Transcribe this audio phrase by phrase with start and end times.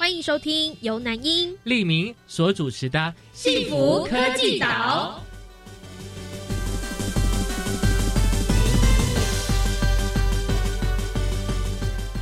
[0.00, 2.98] 欢迎收听由南英、利明所主持的
[3.34, 5.22] 《幸福科技岛》。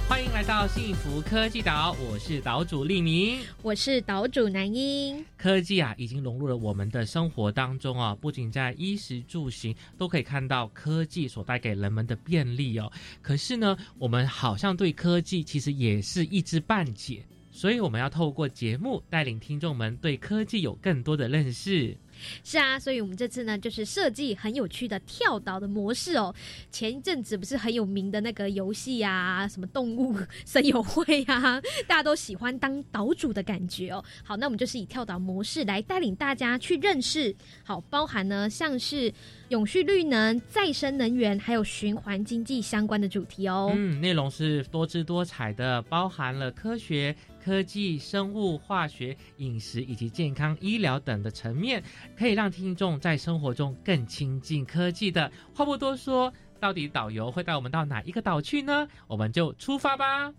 [0.09, 5.25] 欢迎来到幸福科技岛，我是岛主利明，我是岛主南英。
[5.37, 12.91] 科技啊，已经融入了我们的生活当中啊，不仅在衣食住行都可以看到科技所带给人们的便利哦。
[13.23, 17.25] 可是呢，我们好像对科技其实也是一知半解。
[17.59, 21.97] 所以我们要透过节目带领听众们对科技有更多的认识。
[22.45, 26.33] 是啊，所以我们这次呢，就是设计很有趣的跳岛的模式哦。
[26.71, 34.05] 前一阵子不是很有名的那个游戏啊，什么动物森友会啊， 大家都喜欢当岛主的感觉哦。
[34.23, 37.35] 好，那我们就是以跳岛模式来带领大家去认识，
[37.65, 39.13] 好，包含呢像是
[39.49, 43.73] 永续绿能、再生能源，还有循环经济相关的主题哦。
[43.77, 47.15] 嗯，内容是多姿多彩的，包含了科学。
[47.49, 51.83] 科技、生物、化学、饮食以及健康、医疗等的层面，
[52.15, 55.33] 可以让听众在生活中更亲近科技的。
[55.55, 58.87] 话不多说，到底导游会带我们到哪一个岛去呢？
[59.07, 60.31] 我们就出发吧！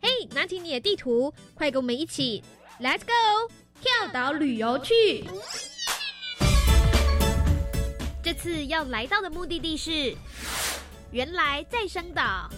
[0.00, 2.42] 嘿，拿起你的地图，快跟我们一起
[2.80, 5.26] ，Let's go，跳岛旅游去！
[8.22, 10.16] 这次要来到的目的地是
[11.10, 12.48] 原来再生岛。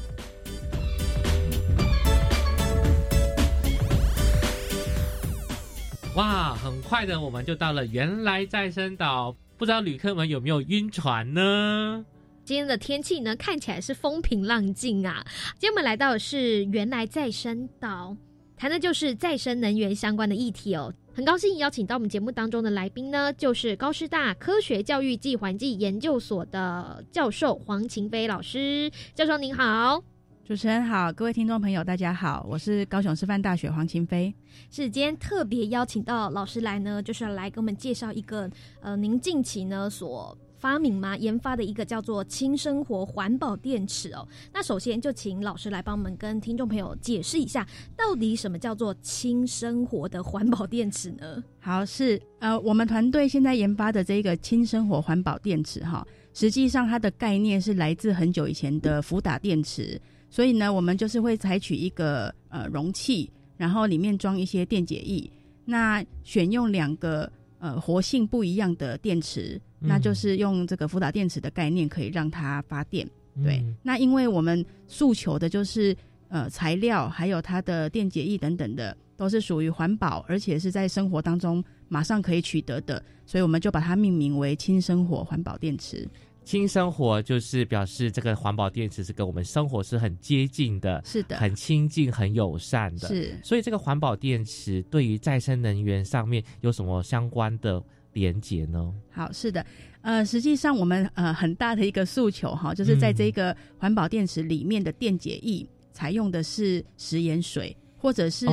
[6.15, 9.35] 哇，很快的，我们就到了原来再生岛。
[9.57, 12.05] 不知道旅客们有没有晕船呢？
[12.45, 15.25] 今天的天气呢，看起来是风平浪静啊。
[15.53, 18.15] 今天我们来到的是原来再生岛，
[18.59, 20.93] 谈的就是再生能源相关的议题哦。
[21.15, 28.91] 很高兴邀请到我们节目当中的来宾呢，就是高师大科学教育暨环境研究所的教授黄晴飞老师。
[29.15, 30.03] 教授您好。
[30.45, 34.35] 主持人好，各位听众朋友，大家好，我是高雄师范大学黄晴飞。
[34.73, 44.27] 是今天特别邀请到老师来呢，就是来给我们介绍一个呃，您近期呢所发明嘛研发的一个叫做轻生活环保电池哦。
[44.53, 47.65] 那首先就请老师来帮我们跟听众朋友解释一下，
[47.97, 51.43] 到底什么叫做轻生活的环保电池呢？
[51.61, 56.05] 好，是呃，我们团队现在研发的这个轻生活环保电池哈，
[56.35, 59.99] 实际上它的概念是来自很久以前的福打电池。
[60.33, 65.31] 所以呢，我们就是会采取一个呃容器，然后里面装一些电解液，
[65.67, 73.07] 那选用两个呃活性不一样的电池，那就是用这个福打电池的概念，可以让它发电。
[73.45, 75.95] 对，那因为我们诉求的就是
[76.29, 86.09] 呃材料还有它的电解液等等的都是属于环保，而且是在生活当中马上可以取得的，所以我们就把它命名为轻生活环保电池。
[86.45, 93.09] 轻生活就是表示这个环保电池是跟我们生活是很接近的，是的，很亲近、很友善的。
[93.09, 97.83] 是，所以这个环保电池对于再生能源上面有什么相关的
[98.13, 98.93] 连接呢？
[99.11, 99.65] 好，是的，
[100.01, 108.47] 呃，实际上我们呃很大的一个诉求哈，就是在这个环保电池里面的电解液采用的是食盐水，或者是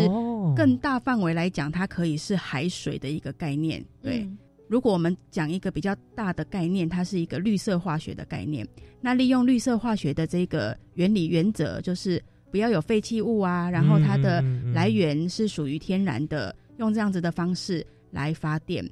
[0.56, 4.30] 更大范围来讲，它可以是海水的一个概念，对。
[4.69, 8.66] 如果我们讲一个比较大的概念，它是一个绿色化学的概念。
[9.02, 18.88] 那利用绿色化学的这个原理原则，就是不要有废弃物啊，然后它的来源是属于天然的，用这样子的方式来发电。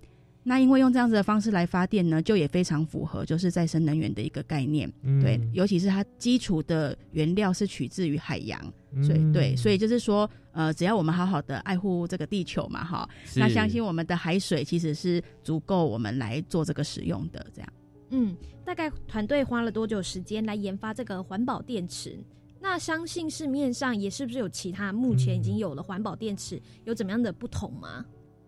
[0.48, 4.90] 那因为用这样子的方式来发电呢，就也非常符合就是再生能源的一个概念，
[5.22, 8.58] 对，尤其是它基础的原料是取自于海洋，
[9.04, 17.74] 所以对，所以就是说，呃，只要我们好好的爱护这个地球嘛，哈，那相信我们的海水其实是足够我们来做这个使用的，这样。
[18.12, 18.34] 嗯，
[18.64, 22.18] 大概团队花了多久时间来研发这个环保电池？
[22.62, 28.06] 那相信市面上也是不是有其他目前已经有了环保电池，有怎么样的不同吗？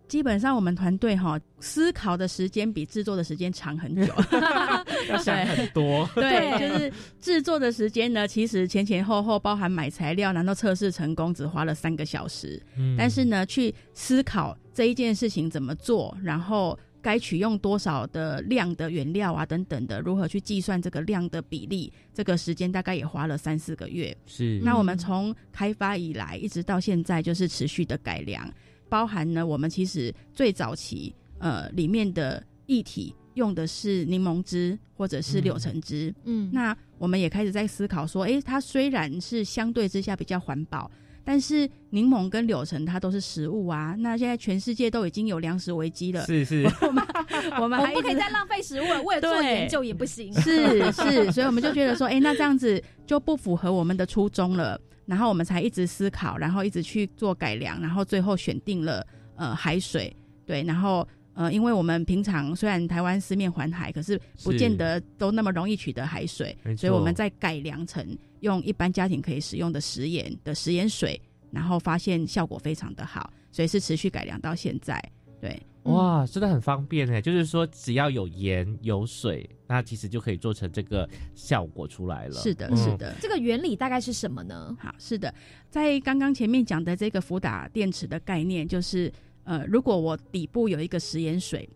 [0.09, 4.11] 基本上我们团队哈思考的时间比制作的时间长很久，
[5.07, 6.09] 要想很多。
[6.15, 6.91] 对，就是
[7.21, 12.61] 制作的时间呢，其实前前后后包含买材料，难道测试成功只花了三个小时？
[12.75, 24.15] 嗯，但是呢，去思考这一件事情怎么做，然后该取用多少的量的原料啊，等等的，如何去计算这个量的比例，这个时间大概也花了三四个月。
[24.25, 28.51] 是，那我们从开发以来一直到现在，就是持续的改良，
[28.89, 40.89] 包含呢，我们其实最早期呃里面的液体用的是柠檬汁或者是柳橙汁，嗯，那我们也开始在思考说，诶，它虽然是相对之下比较环保。
[41.21, 47.06] 但是柠檬跟柳橙它都是食物啊，那现在全世界都已经有粮食危机了，是是， 我们
[47.62, 59.03] 我们还不可以再浪费食物了，为了做研究也不行，是是，所以我们就觉得说，哎，那这样子就不符合我们的初衷了，然后我们才一直思考，然后一直去做改良，然后最后选定了
[59.35, 60.15] 呃海水，
[60.45, 68.15] 对，然后呃，因为我们平常虽然台湾四面环海，可是不见得都那么容易取得海水，所以我们在改良成。
[68.41, 71.19] 用一般家庭可以使用的食盐的食盐水，
[71.51, 74.97] 然后发现效果非常的好，所以是持续改良到现在。
[75.41, 75.61] 对，
[75.94, 82.36] 哇，真的很方便哎，就是说只要有盐有水，那其实就可以做成这个效果出来了。
[82.36, 83.15] 是的，是的。
[83.21, 84.75] 这个原理大概是什么呢？
[84.80, 85.33] 好，是的，
[85.69, 89.12] 在刚刚前面讲的这个福打电池的概念，就是
[89.44, 91.69] 呃，如果我底部有一个食盐水，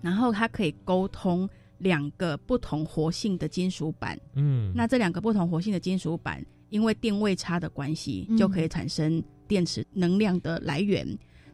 [0.00, 1.48] 然后它可以沟通。
[1.78, 11.06] 两个不同活性的金属板，嗯，那这两个不同活性的金属板，因为电位差的关系，就可以产生电池能量的来源。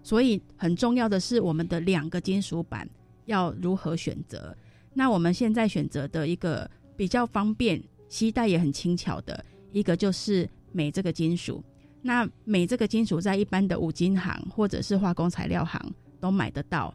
[0.03, 2.89] 所以很重要的是，我们的两个金属板
[3.27, 4.57] 要如何选择？
[4.95, 11.63] 那我们现在选择的一个比较方便、携带也很轻巧的一个，就是镁这个金属。
[12.03, 15.81] 那镁这个金属在一般的五金行或者是化工材料行
[16.19, 16.93] 都买得到。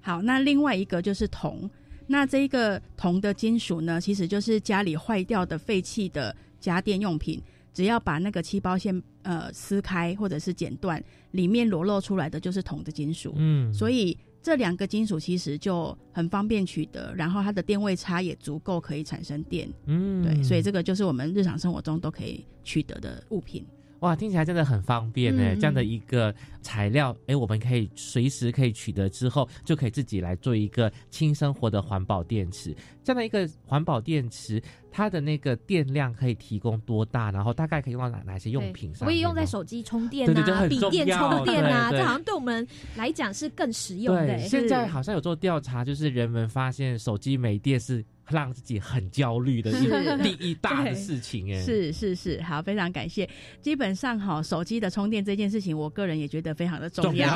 [0.00, 1.68] 好，那另外一个就是铜。
[2.06, 7.42] 那这一个铜的金属呢，其实就是家里坏掉的废弃的家电用品，
[7.76, 11.02] 只要把那个气包线呃撕开或者是剪断，
[11.32, 13.34] 里面裸露出来的就是铜的金属。
[13.36, 19.70] 嗯，所以这两个金属其实就很方便取得，然后它的电位差也足够可以产生电。
[19.84, 23.66] 嗯，对，所以这个就是我们日常生活中都可以取得的物品。
[24.00, 25.54] 哇，听起来真的很方便呢。
[25.56, 32.74] 这样的一个材料，哎，我们可以随时可以取得之后，就可以自己来做一个轻生活的环保电池。
[33.02, 37.30] 这样的一个环保电池，它的那个电量可以提供多大？
[37.30, 39.06] 然后大概可以用到哪哪些用品上？
[39.06, 42.66] 可以用在手机充电啊，笔电充电啊，这好像对我们
[42.96, 44.38] 来讲是更实用的。
[44.40, 48.04] 现在好像有做调查，就是人们发现手机没电是。
[48.28, 53.28] 让自己很焦虑的 一个第一大的事情，哎，是是是，好，非常感谢。
[53.60, 57.32] 基本上哈，手机的充电这件事情，我个人也觉得非常的重要。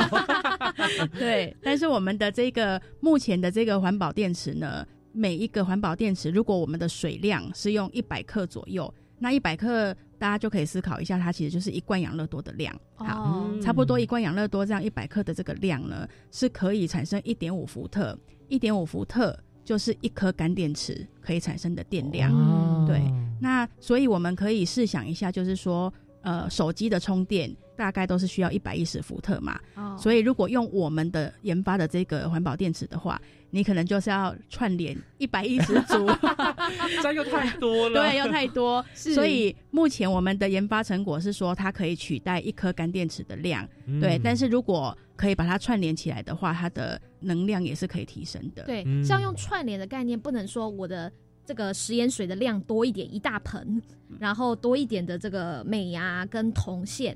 [1.19, 12.75] 对，但是我们的这个目前的这个环保电池呢，每一个环保电池，如果我们的水量是用一百克左右，那一百克大家就可以思考一下，它其实就是一罐养乐多的量。
[12.97, 19.39] 好，差不多一罐养乐多这样一百克的这个量呢，是可以产生一点五伏特，一点五伏特。
[19.71, 23.01] 就是一颗干电池可以产生的电量，对。
[23.41, 29.61] 那所以我们可以试想一下，就是说，呃，手机的充电大概都是需要一百一十伏特嘛。
[29.77, 29.97] 哦。
[29.97, 36.07] 所以如果用我们的研发的这个环保电池的话，你可能就是要串联一百一十组，
[37.03, 38.01] 这又太多了。
[38.01, 38.85] 对，又太多。
[38.95, 43.69] 所以目前我们的研发成果是说，它可以取代一颗干电池的量。
[44.01, 44.19] 对。
[44.23, 48.63] 但是如果可以把它串联起来的话，它的能量也是可以提升的。
[48.65, 51.13] 对，像用串联的概念，不能说我的
[51.45, 53.83] 这个食盐水的量多一点，一大盆，
[54.19, 57.15] 然后多一点的这个镁啊跟铜线，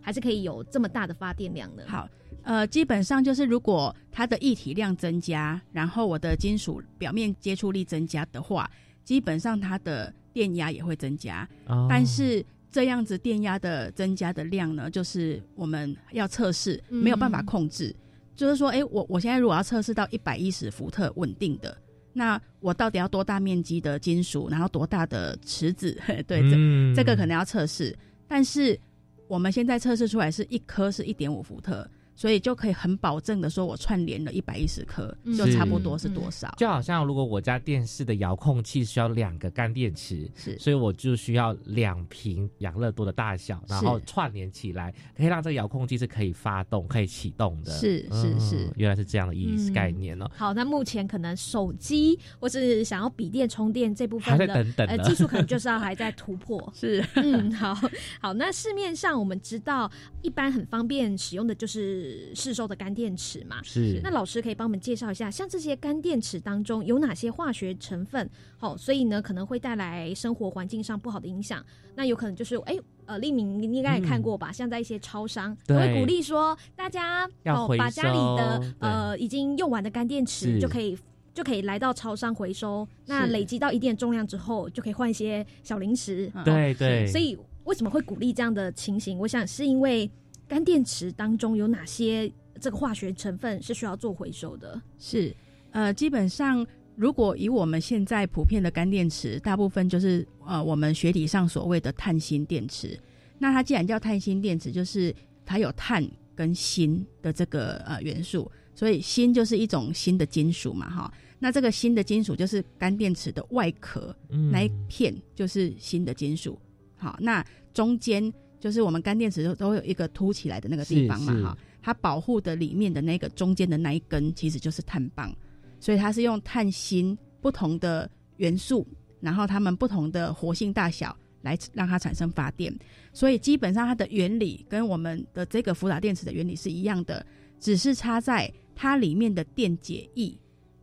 [0.00, 1.84] 还是可以有这么大的发电量的。
[1.88, 2.08] 好，
[2.42, 8.70] 呃，基本上就是如果它的液体量增加，然后我的金属表面接触力增加的话，
[9.02, 11.48] 基本上它的电压也会增加。
[11.66, 12.44] 哦，但是。
[12.72, 17.92] 这样子电压的增加的量呢，就是我们要测试，没有办法控制。
[18.36, 21.76] 就是说，哎，我我现在如果要测试到一百一十伏特稳定的，
[22.12, 26.00] 那我到底要多大面积的金属，然后多大的池子？
[26.28, 27.92] 对，这这个可能要测试。
[28.28, 28.78] 但是
[29.26, 31.84] 我们现在测试出来是一颗是一点五伏特。
[32.20, 36.54] 所以就可以很保证的说，我串联了一百一十克，就差不多是多少？
[36.58, 47.72] 就好像如果我家电视的遥控器需要两个干电池，是，所以我就需要两瓶养乐多的大小，然后串联起来，可以让这个遥控器是可以发动、可以启动的。
[47.72, 50.30] 是是是，原来是这样的意思概念哦。
[50.36, 56.60] 好，那目前可能手机或是想要笔电充电这部分的等等呃技术，可能就是要还在突破。
[56.76, 57.74] 是，嗯，好
[58.20, 58.34] 好。
[58.34, 62.09] 那市面上我们知道，一般很方便使用的就是。
[62.10, 63.62] 就是市售的干电池嘛。
[63.62, 68.28] 是那老师可以帮我们介绍一下，像这些干电池当中有哪些化学成分？
[68.58, 71.64] 好、所以呢可能会带来生活环境上不好的影响。
[71.94, 72.78] 那有可能就是哎。
[73.06, 74.52] 呃，立明你应该也看过吧？
[74.52, 80.96] 像在一些超商，都会鼓励说大家哦把家里的呃已经用完的干电池就可以
[81.34, 82.86] 就可以来到超商回收。
[83.06, 86.30] 那累积到一定的重量之后，就可以换一些小零食。
[86.36, 89.18] 嗯对对，所以为什么会鼓励这样的情形？
[89.18, 90.08] 我想是因为
[90.50, 92.28] 干电池当中有哪些
[92.60, 94.82] 这个化学成分是需要做回收的？
[94.98, 95.32] 是，
[95.70, 96.66] 呃，基本上
[96.96, 102.98] 如果以我们现在普遍的干电池，大部分就是呃我们学理上所谓的碳锌电池。
[103.38, 105.14] 那它既然叫碳锌电池，就是
[105.46, 106.04] 它有碳
[106.34, 111.14] 跟锌的这个呃元素，所以锌就是一种新的金属嘛，哈。
[111.38, 116.60] 那这个新的金属就是干电池的外壳，嗯那一片就是新的金属。
[116.96, 117.42] 好，那
[117.72, 125.34] 中间就是我们干电池都都有一个凸起来的那个地方嘛，哈，它保护的里面的那个中间的那一根其实就是碳棒，
[125.80, 128.86] 所以它是用碳锌不同的元素，
[129.20, 132.70] 然后它们不同的活性大小来让它产生发电，
[133.14, 137.24] 所以基本上它的原理跟我们的这个福打电池的原理是一样的，
[137.58, 140.38] 只是差在它里面的电解液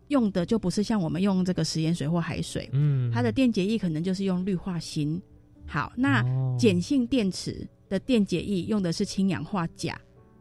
[0.07, 3.11] 用的就不是像我们用这个食盐水或海水，嗯。
[3.11, 5.21] 它的电解液可能就是用氯化锌。
[5.67, 9.99] 好，那哦碱性电池的电解液用的是氢氧化钾，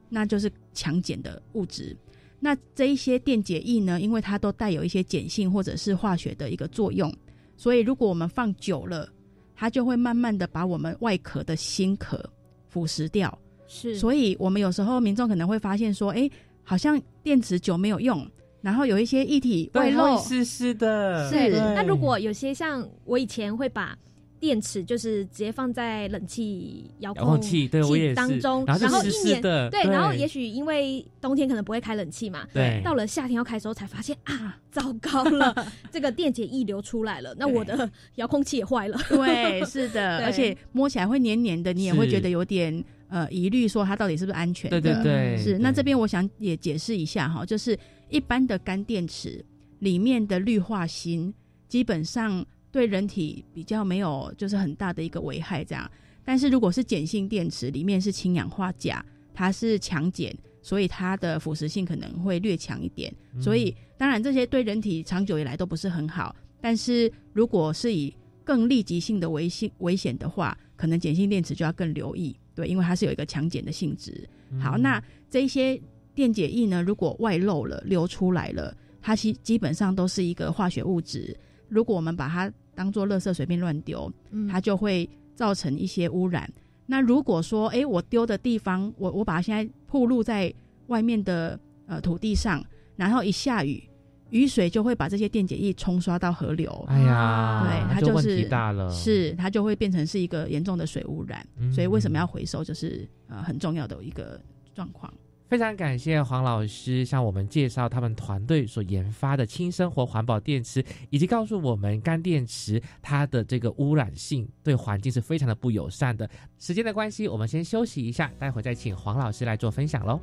[0.09, 1.97] 那就是强碱的物质。
[2.38, 7.12] 那这一些电解液呢，因为它都带有一些碱性或者是化学的一个作用，
[7.56, 9.09] 所以如果我们放久了，
[9.54, 12.23] 它就会慢慢的把我们外壳的锌壳
[12.68, 13.37] 腐蚀掉。
[13.66, 16.30] 是所以我们有时候民众可能会发现说，哎，
[16.62, 18.25] 好像电池久没有用，
[18.61, 21.50] 然后有一些液体外对漏，湿湿的，是。
[21.75, 23.99] 那如果有些像我以前会把
[24.46, 35.52] 电池就是直接放在冷气遥遥控器对我也当中，然后一年对，然后也许因为冬天可能不会开冷气嘛，对到了夏天要开的时候才发现啊，糟糕了，
[35.90, 38.96] 这个电解液流出来了，那我的遥控器也坏了。
[39.08, 44.80] 对， 是的，而且摸起来会黏黏的，你也会是觉得有点呃疑虑，说它到底是不是安全的？
[44.80, 45.58] 对对对，是。
[45.58, 47.76] 那对这边我想也解释一下哈，就是
[48.10, 49.44] 一般的干电池
[49.80, 51.34] 里面的氯化锌，
[51.68, 52.46] 基本上
[52.76, 55.90] 对人体比较没有就是很大的一个危害这样。
[56.23, 59.02] 但是如果是碱性电池，里面是氢氧化钾，
[59.33, 60.30] 它是强碱，
[60.61, 63.11] 所以它的腐蚀性可能会略强一点。
[63.33, 66.37] 嗯所以当然这些对人体长久以来都不是很好。
[66.61, 68.14] 但是如果是以
[68.45, 74.28] 更立即性的危险危险的话，可能碱性电池就要更留意，对，因为它是有一个强碱的性质。
[74.50, 75.80] 嗯好，那这一些
[76.14, 81.35] 电解液呢，如果外漏了、流出来了，它其基本上都是一个化学物质。
[81.68, 86.49] 如果我们把它当做垃圾随便乱丢，嗯它就会造成一些污染。
[86.87, 90.54] 那如果说，哎，我丢的地方，我我把它现在铺露在
[90.87, 92.64] 外面的呃土地上，
[92.95, 93.83] 然后一下雨，
[94.30, 101.45] 雨水就会把这些电解液冲刷到河流，哎呀，对那就问它就是题大了，是它就会变成是一个严重的水污染。
[101.59, 104.40] 嗯所以为什么要回收，就是呃很重要的一个
[104.75, 105.12] 状况。
[105.48, 116.28] 非常感谢黄老师向我们介绍他们团队所研发的轻生活环保电池，以及告诉我们干电池它的这个污染性对环境是非常的不友善的。
[116.58, 120.20] 时间的关系，我们先休息一下，待会再请黄老师来做分享喽。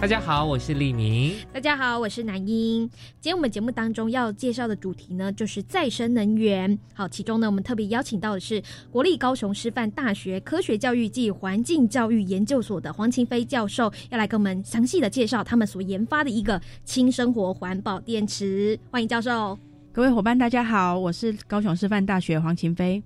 [0.00, 1.34] 大家好，我是李明。
[1.52, 2.88] 大家好，我是南英。
[3.20, 6.78] 今天我们节目当中要介绍的主题呢，就是再生能源。
[6.94, 8.62] 好，其中呢，我们特别邀请到的是
[8.92, 18.78] 国立高雄师范大学科学教育暨环境教育研究所的黄晴飞教授，要来跟我们详细的介绍他们所研发的一个轻生活环保电池。
[18.92, 19.58] 欢迎教授。
[19.92, 23.02] 各位伙伴，大家好，我是高雄师范大学黄晴飞。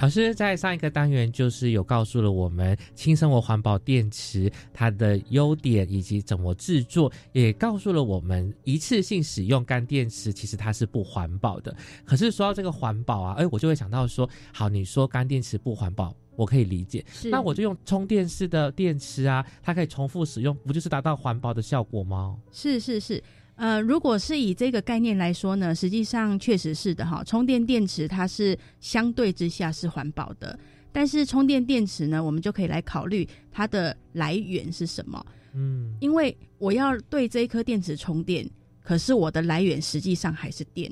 [0.00, 11.76] 老师在上一个单元就是有告诉了我们轻生活环保电池它的优点以及怎么制作，也告诉了我们一次性使用干电池其实它是不环保的。
[12.06, 22.38] 可是说到这个环保啊，哎，我就会想到说，好，你说干电池不环保，我可以理解，那我就用充电式的电池啊，它可以重复使用，不就是达到环保的效果吗？
[22.50, 23.22] 是是是，
[23.60, 27.22] 呃，如果是以这个概念来说呢，实际上确实是的哈。
[27.22, 30.58] 充电电池它是相对之下是环保的，
[30.90, 35.22] 但是充电电池呢，我们就可以来考虑它的来源是什么。
[35.52, 38.48] 嗯，因为我要对这一颗电池充电，
[38.82, 40.90] 可是我的来源实际上还是电，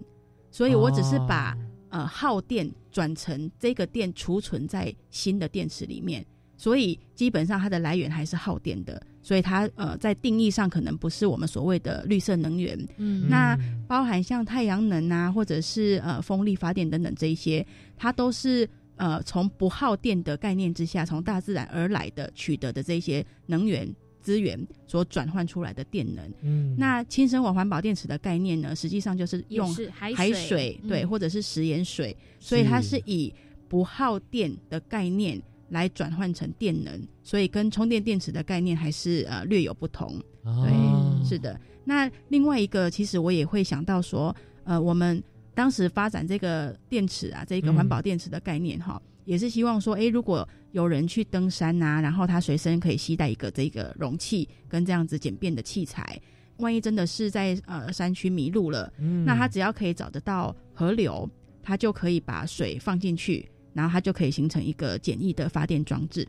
[0.51, 6.23] 所以我只是把、哦呃耗电转成这个电储存在新的电池里面。
[6.59, 12.77] 所以基本上它的来源还是耗电的，所以它呃在定义上可能不是我们所谓的绿色能源。
[12.97, 17.65] 嗯那包含像太阳能啊，或者是呃风力发电等等这一些，
[17.97, 23.89] 它都是呃从不耗电的概念之下，从大自然而来的取得的这些能源
[24.21, 26.29] 资源所转换出来的电能。
[26.43, 33.33] 嗯那轻生活环保电池的概念呢，实际上就是用是海海水水对，嗯或者是食盐水，所以它是以
[33.69, 40.19] 不耗电的概念来转换成电能，所以跟充电电池的概念还是呃略有不同。
[40.43, 41.61] 对，哦是的。
[41.85, 44.35] 那另外一个，其实我也会想到说，
[44.65, 45.23] 呃，我们
[45.55, 56.21] 当时发展这个电池啊，这个环保电池的概念哈，也是希望说，诶，如果有人去登山呐、然后他随身可以携带一个这个容器跟这样子简便的器材，
[56.59, 61.29] 万一真的是在呃山区迷路了，嗯那他只要可以找得到河流，
[61.63, 63.49] 他就可以把水放进去，
[63.79, 66.27] 然后它就可以形成一个简易的发电装置。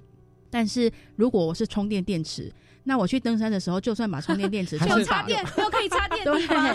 [0.51, 2.53] 但是如果我是充电电池，
[2.83, 6.73] 那我去登山的时候，就算把充电电池 有插电，有可以插电的地方。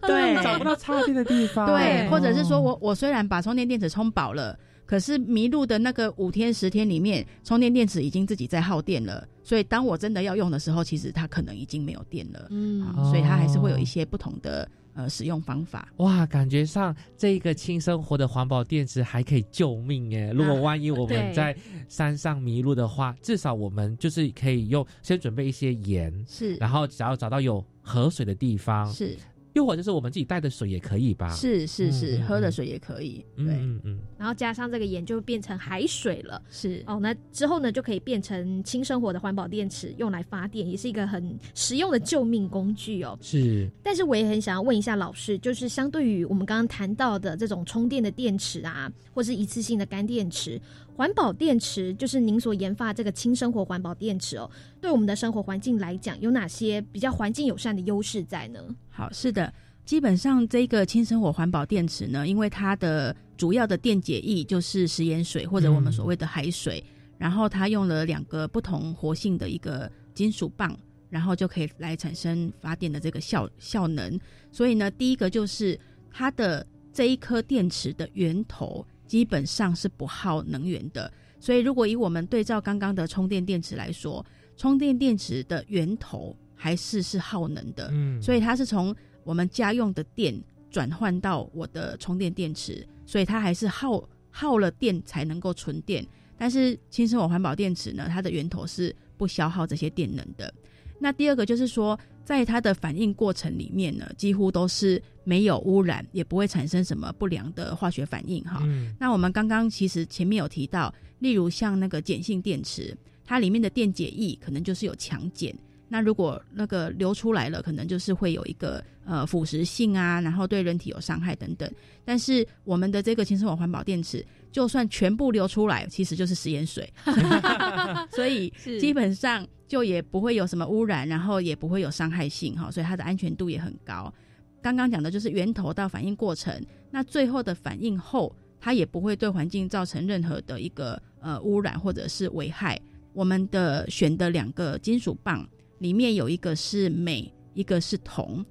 [0.00, 12.46] 对对找不到插电的地方，对，或者是说哦我我虽然把充电电池充饱了，可是迷路的那个五天十天里面，充电电池已经自己在耗电了，所以当我真的要用的时候，其实它可能已经没有电了。
[12.48, 15.88] 嗯啊，所以它还是会有一些不同的呃使用方法。
[15.98, 20.32] 哇，感觉上这个轻生活的环保电池还可以救命耶！
[20.34, 21.56] 如果万一我们在
[21.88, 29.16] 山上迷路的话，至少我们就是可以用先准备一些盐，是然后只要找到有河水的地方，是
[29.56, 33.24] 又或者是我们自己带的水也可以吧？，是是是，喝的水也可以。
[33.36, 36.42] 嗯对，嗯嗯，然后加上这个盐就变成海水了。
[36.50, 43.18] 是哦，那之后呢就可以变成轻生活的环保电池，用来发电，也是一个很实用的救命工具哦。
[43.22, 50.60] 是但是我也很想要问一下老师，就是相对于我们刚刚谈到的这种充电的电池啊，或是一次性的干电池，
[50.96, 54.50] 环保电池就是您所研发这个轻生活环保电池哦，
[54.80, 58.60] 对我们的生活环境来讲，有哪些比较环境友善的优势在呢？
[58.88, 59.52] 好，是的。
[59.84, 66.82] 基本上，这个轻生活环保电池呢，因为它的主要的电解液就是食盐水或者我们所谓的海水，
[67.18, 70.74] 然后它用了两个不同活性的一个金属棒，
[71.10, 74.18] 然后就可以来产生发电的这个效效能。
[74.50, 75.78] 所以呢，第一个就是
[76.10, 81.10] 它的这一颗电池的源头基本上是不耗能源的。
[81.38, 84.24] 所以，如果以我们对照刚刚的充电电池来说，
[84.56, 87.88] 充电电池的源头还是是耗能的。
[87.92, 90.34] 嗯，所以它是从我们家用的电
[90.70, 96.04] 转换到我的充电电池，所以它还是耗耗了电才能够存电。
[96.38, 100.52] 但是轻生活环保电池呢，它的源头是不消耗这些电能的。
[100.98, 108.60] 那第二个就是说，在它的反应过程里面呢，几乎都是没有污染，也不会产生什么不良的化学反应哈。
[108.64, 115.54] 嗯那我们刚刚其实前面有提到，例如像那个碱性电池，它里面的电解液可能就是有强碱。
[115.88, 121.70] 那如果那个流出来了，可能就是会有一个呃腐蚀性啊，然后对人体有伤害等等。
[122.04, 126.92] 但是我们的这个轻生活环保电池，就算全部流出来，其实就是食盐水
[128.10, 134.12] 所以基本上就也不会有什么污染，然后也不会有伤害性哈，所以它的安全度也很高。
[134.60, 142.80] 刚刚讲的就是源头到反应过程，那最后的反应后，它也不会对环境造成任何的一个呃污染或者是危害。
[143.12, 148.44] 我们的选的两个金属棒里面有一个是镁，一个是铜。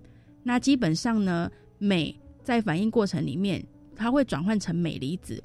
[0.43, 5.43] 那基本上呢，镁在反应过程里面，它会转换成镁离子，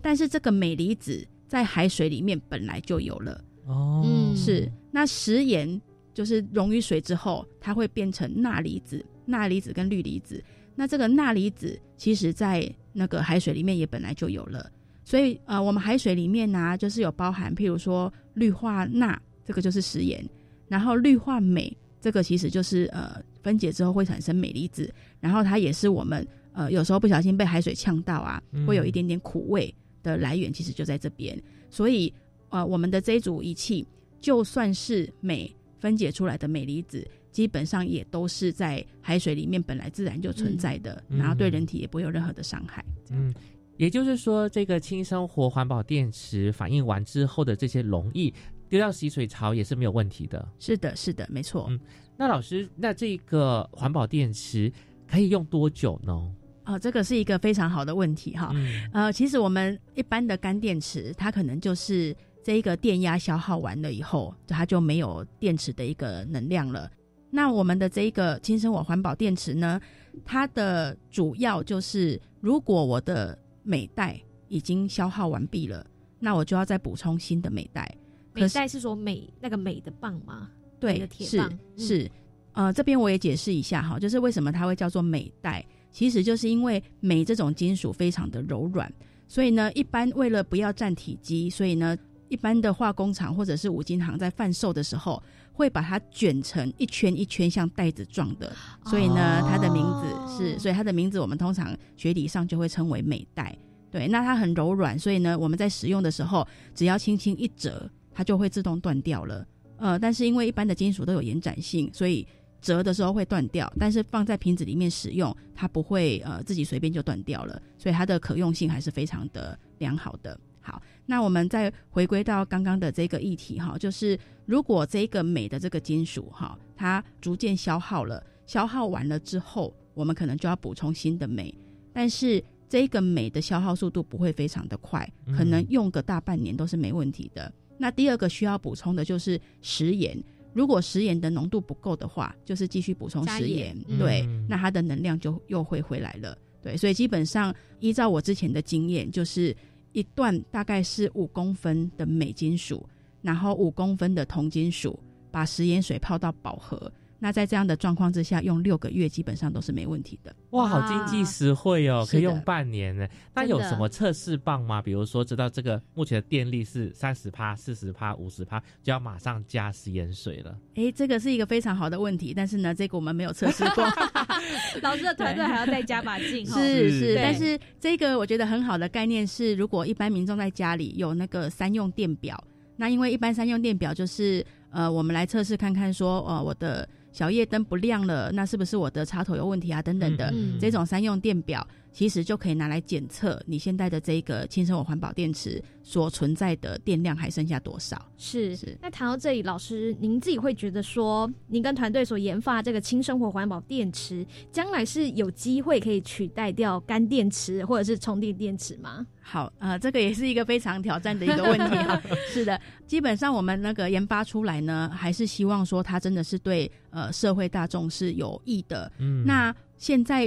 [0.00, 3.44] 但是这个镁离子在海水里面本来就有了。
[3.66, 5.80] 哦，嗯是，那食盐
[6.12, 10.42] 就是溶于水之后，它会变成钠离子、钠离子跟氯离子。
[10.74, 14.70] 那这个钠离子其实在那个海水里面也本来就有了，
[15.04, 20.26] 所以呃，我们海水里面呢、就是有包含，譬如说氯化钠，这个就是食盐，
[20.72, 31.38] 然后氯化镁，这个其实就是呃分解之后会产生镁离子，然后它也是我们呃有时候不小心被海水呛到啊，嗯会有一点点苦味的来源，其实就在这边。
[31.68, 32.10] 所以
[32.48, 33.86] 呃，我们的这一组仪器，
[34.18, 42.82] 就算是镁分解出来的镁离子，基本上也都是在海水里面本来自然就存在的，嗯然后对人体也不会有任何的伤害。
[43.10, 43.34] 嗯，
[43.76, 48.32] 也就是说，这个轻生活环保电池反应完之后的这些溶液
[48.72, 50.48] 丢到洗水槽也是没有问题的。
[50.58, 51.66] 是的，是的，没错。
[51.68, 51.78] 嗯
[52.16, 54.72] 那老师，那这个环保电池
[55.06, 56.34] 可以用多久呢？
[56.64, 58.50] 哦，这个是一个非常好的问题哈。
[58.54, 66.90] 嗯呃，其实我们一般的干电池，它可能就是这一个电压消耗完了以后，它就没有电池的一个能量了。
[67.28, 69.78] 那我们的这一个轻生活环保电池呢，
[70.24, 75.86] 它的主要就是，如果我的镁带已经消耗完毕了，
[76.18, 77.94] 那我就要再补充新的镁带。
[78.32, 80.48] 镁带是说美那个美的棒吗？
[80.80, 81.40] 对，是
[81.76, 82.10] 是，
[82.52, 88.92] 呃，这边我也解释一下哈，就是为什么它会叫做镁带，其实就是因为镁这种金属非常的柔软，
[89.28, 91.96] 所以呢，一般为了不要占体积，所以呢，
[92.28, 98.52] 一般的化工厂或者是五金行在贩售的时候，会把它卷成一圈一圈像袋子状的，
[98.86, 103.56] 所以呢，它的名字是，所以它的名字我们通常学理上就会称为镁带。
[103.90, 109.46] 对，那它很柔软，所以呢，我们在使用的时候，只要轻轻一折，它就会自动断掉了。
[109.78, 112.26] 呃，但是因为一般的金属都有延展性，所以
[112.60, 113.72] 折的时候会断掉。
[113.78, 120.38] 但是放在瓶子里面使用，它不会呃自己随便就断掉了，所以它的可用性还是非常的良好的。
[120.60, 131.52] 好，那我们再回归到刚刚的这个议题哈，就是如果这个镁的这个金属哈，它逐渐消耗了，消耗完了之后，我们可能就要补充新的镁，
[131.92, 137.52] 但是这个镁的消耗速度不会非常的快，可能用个大半年都是没问题的。
[137.78, 140.16] 那第二个需要补充的就是食盐，
[140.52, 149.56] 如果食盐的浓度不够的话，就是继续补充食盐，对，那它的能量就又会回来了，对，所以基本上依照我之前的经验，就是
[149.92, 152.88] 一段大概是五公分的镁金属，
[153.20, 154.98] 然后五公分的铜金属，
[155.30, 156.92] 把食盐水泡到饱和。
[157.24, 160.34] 那在这样的状况之下，用六个月基本上都是没问题的。
[160.50, 163.06] 哇，好经济实惠哦，可以用半年呢。
[163.32, 164.82] 那有什么测试棒吗？
[164.82, 170.58] 比如说，知道这个目前的电力是三十帕、四十帕、五十帕，就要马上加食盐水了。
[170.74, 173.84] 哎，这个是一个非常好的问题，但是呢，这个我们没有测试过。
[174.82, 176.44] 老师的团队还要再加把劲。
[176.44, 182.42] 是是，但是这个我觉得很好的概念是，如果一般民众在家里有那个三用电表，
[182.78, 186.88] 那因为一般三用电表就是呃，我们来测试看看说，呃，我的。
[187.12, 189.82] 小夜灯不亮了，那是不是我的插头有问题啊？
[189.82, 198.00] 等等的，这种三用电表其实就可以拿来检测你现在的这个轻生活环保电池所存在的电量还剩下多少。
[198.16, 198.76] 是是。
[198.80, 209.06] 那谈到这里，老师您自己会觉得说，您跟团队所研发这个轻生活环保电池，将来是有机会可以取代掉干电池或者是充电电池吗？
[209.20, 212.00] 好，呃，这个也是一个非常挑战的一个问题哈。
[212.32, 218.90] 是的，基本上我们那个研发出来呢，还是希望说它真的是对呃社会大众是有益的。
[218.98, 220.26] 嗯，那现在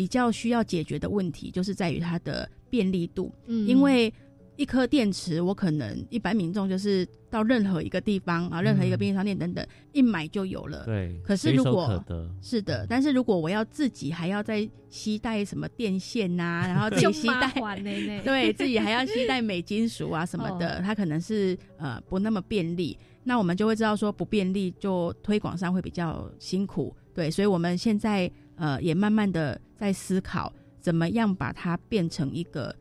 [0.00, 3.30] 比较需要解决的问题，就是在于它的便利度。
[3.44, 4.10] 嗯，因为
[4.56, 10.86] 一颗电池，我可能一般民众就是到任何一个地方啊，任何一个便利商店等等，一买就有了。
[10.86, 12.02] 对，可是如果
[12.40, 17.52] 是的，但是如果我要自己还要再携带什么电线呐， 然后自己携带，
[18.24, 22.98] 对自己还要携带镁金属啊什么的，它可能是呃不那么便利。
[23.22, 26.96] 那我们就会知道说不便利，就推广上会比较辛苦。
[27.12, 32.72] 对，所以我们现在呃也慢慢的在思考，怎么样把它变成一个。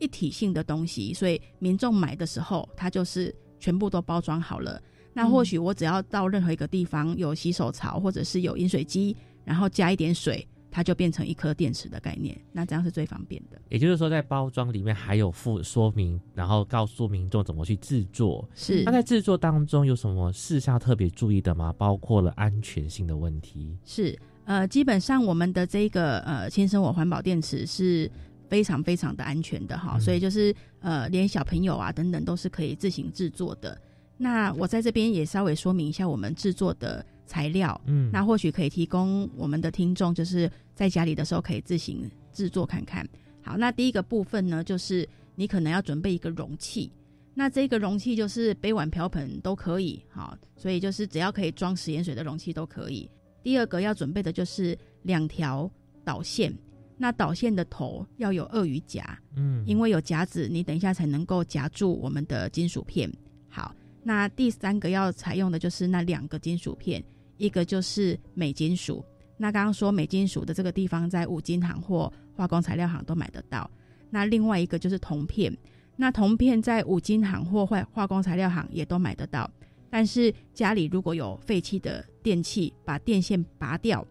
[0.00, 4.80] 一体性的东西，所以民众买的时候，它就是全部都包装好了。
[5.12, 12.40] 那或许我只要到任何一个地方有洗手槽，或者是有饮水机，然后加一点水，它就变成一颗电池的概念。
[12.52, 13.60] 那这样是最方便的。
[13.70, 18.48] 也就是说，在包装里面还有附说明，然后告诉民众怎么去制作。
[18.54, 18.84] 是。
[18.84, 21.74] 那在制作当中有什么事项特别注意的吗？
[21.76, 23.76] 包括了安全性的问题。
[23.84, 24.16] 是。
[24.48, 28.10] 呃，基本上我们的这个呃轻生活环保电池是。
[28.50, 33.78] 非常非常的安全的哈，所以就是呃，连小朋友啊等等都是可以自行制作的。
[34.16, 43.06] 那我在这边也稍微说明一下我们制作的材料，嗯，那或许可以提供我们的听众，就是在家里的时候可以自行制作看看。
[43.42, 46.90] 好，那第一个部分呢，就是你可能要准备一个容器，
[47.34, 53.06] 那这个容器就是杯碗瓢盆都可以，好，所以就是只要可以装食盐水的容器都可以。
[53.42, 55.70] 第二个要准备的就是两条
[56.04, 56.52] 导线。
[57.00, 63.08] 那导线的头要有鳄鱼夹，嗯，因为有夹子，你等一下才能够夹住我们的金属片。
[63.48, 63.72] 好，
[64.02, 67.00] 那第三个要采用的就是那两个金属片，
[67.36, 69.04] 一个就是镁金属。
[69.36, 73.70] 那刚刚说镁金属的这个地方在五金行或化工材料行都买得到。
[74.10, 75.56] 那另外一个就是铜片，
[75.94, 79.48] 那铜片在五金行或化化工材料行也都买得到。
[79.90, 84.06] 但是家里如果有废弃的电器，把电线拔掉，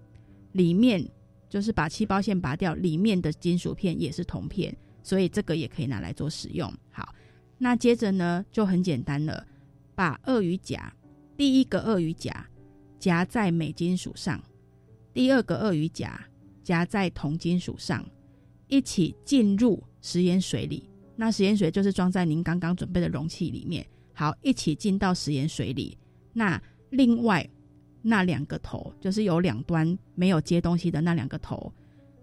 [0.52, 1.08] 里面。
[1.50, 6.70] 就是把气包线拔掉，里面的金属片也是铜片，所以这个也可以拿来做使用。
[6.92, 7.16] 好，
[7.58, 9.48] 那接着呢就很简单了，
[9.96, 10.94] 把鳄鱼夹
[11.38, 12.46] 第一个鳄鱼夹
[13.00, 14.44] 夹在镁金属上，
[15.14, 16.20] 第二个鳄鱼夹
[16.66, 18.06] 夹在铜金属上，
[18.68, 20.90] 一起进入食盐水里。
[21.16, 23.88] 那食盐水就是装在您刚刚准备的容器里面。
[24.18, 25.98] 好，一起进到食盐水里。
[26.34, 27.48] 那另外。
[28.04, 31.74] 那两个头就是有两端没有接东西的那两个头，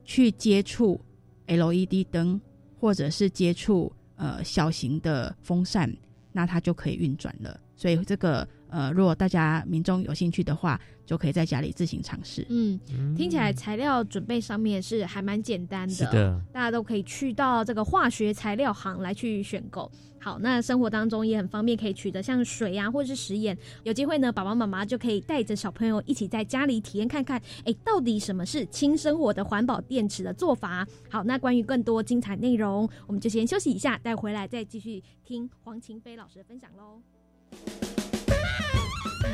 [0.03, 0.99] 去接触
[1.47, 2.41] LED 灯，
[2.81, 5.95] 或者是接触呃小型的风扇，
[6.33, 7.61] 那它就可以运转了。
[7.77, 12.45] 所以这个呃，如果大家民众有兴趣的话，就可以在家里自行尝试。
[12.49, 12.81] 嗯，
[13.17, 19.89] 听起来材料准备上面是还蛮简单的，是的，大家都可以去到这个化学材料行来去选购。
[20.19, 23.57] 好，那生活当中也很方便，可以取得像水啊，或者是食盐。
[23.85, 30.85] 有机会呢，爸爸妈妈就可以带着小朋友一起在家里体验看看，哎，到底什么是轻生活的环保电池的做法？
[31.09, 38.04] 好，那关于更多精彩内容，我们就先休息一下，待回来再继续听黄晴飞老师的分享喽。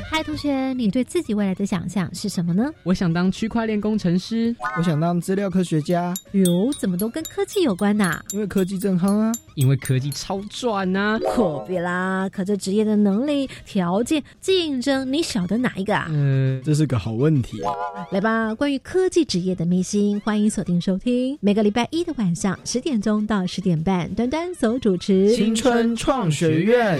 [0.09, 2.69] 嗨，同学，你对自己未来的想象是什么呢？
[2.83, 6.13] 我想当区块链工程师，我想当资料科学家。
[6.33, 8.21] 哟，怎么都跟科技有关呐？
[8.31, 9.31] 因为科技正夯啊！
[9.55, 11.17] 因为科技超赚呐！
[11.33, 16.07] 可别啦，可这职业的能力、条件、竞争，你晓得哪一个啊？
[16.09, 17.61] 嗯，这是个好问题。
[18.11, 26.99] 来吧，关于科技职业的秘辛，欢迎锁定收听，每个礼拜一的晚上十点钟到十点半，端端所主持《青春创学院》。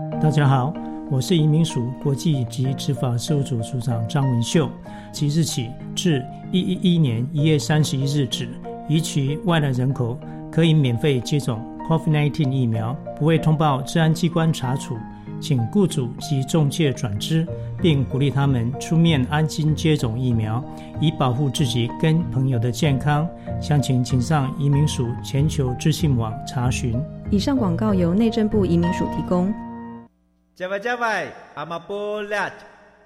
[0.21, 0.71] 大家好，
[1.09, 4.69] 我是移民署国际及执法事务组组长张文秀。
[5.11, 8.47] 即日起至一一一年一月三十一日止，
[8.87, 10.15] 移取外来人口
[10.51, 14.95] 可以免费接种 COVID-19 疫苗，不会通报治安机关查处，
[15.39, 17.43] 请雇主及中介转知，
[17.81, 20.63] 并鼓励他们出面安心接种疫苗，
[20.99, 23.27] 以保护自己跟朋友的健康。
[23.59, 26.95] 详情请上移民署全球资讯网查询。
[27.31, 29.51] 以上广告由内政部移民署提供。
[30.61, 32.47] 加外加外，阿玛波拉，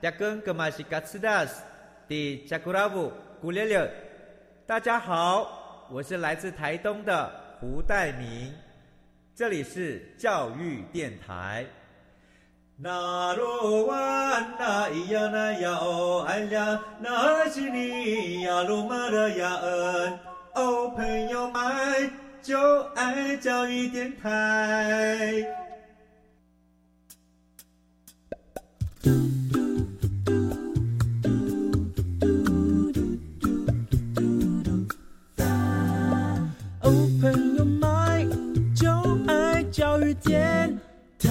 [0.02, 1.64] 扎根格玛西卡斯达斯，
[2.06, 3.90] 迪加古拉布古列列。
[4.68, 8.54] 大家好，我是来自台东的胡代明，
[9.34, 11.66] 这里是教育电台。
[12.76, 20.20] 那罗哇那咿呀那呀哦哎呀，那是你呀鲁玛的呀恩
[20.56, 22.12] 哦，朋友们。
[22.42, 25.65] 就爱教育电台。
[40.22, 40.80] 电
[41.20, 41.30] 台。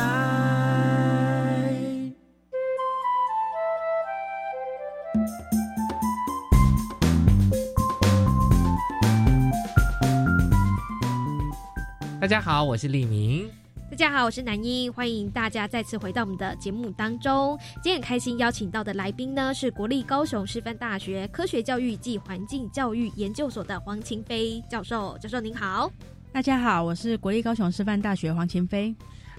[12.20, 13.50] 大家好，我是李明。
[13.90, 17.56] 大家好，我是南英，欢迎大家再次回到我们的节目当中。
[17.82, 25.16] 今天很开心邀请到的来宾呢，是国立高雄师范大学科学教育暨环境教育研究所的黄晴飞教授。
[25.18, 25.88] 教授您好，
[26.34, 28.92] 大家好，我是国立高雄师范大学黄晴飞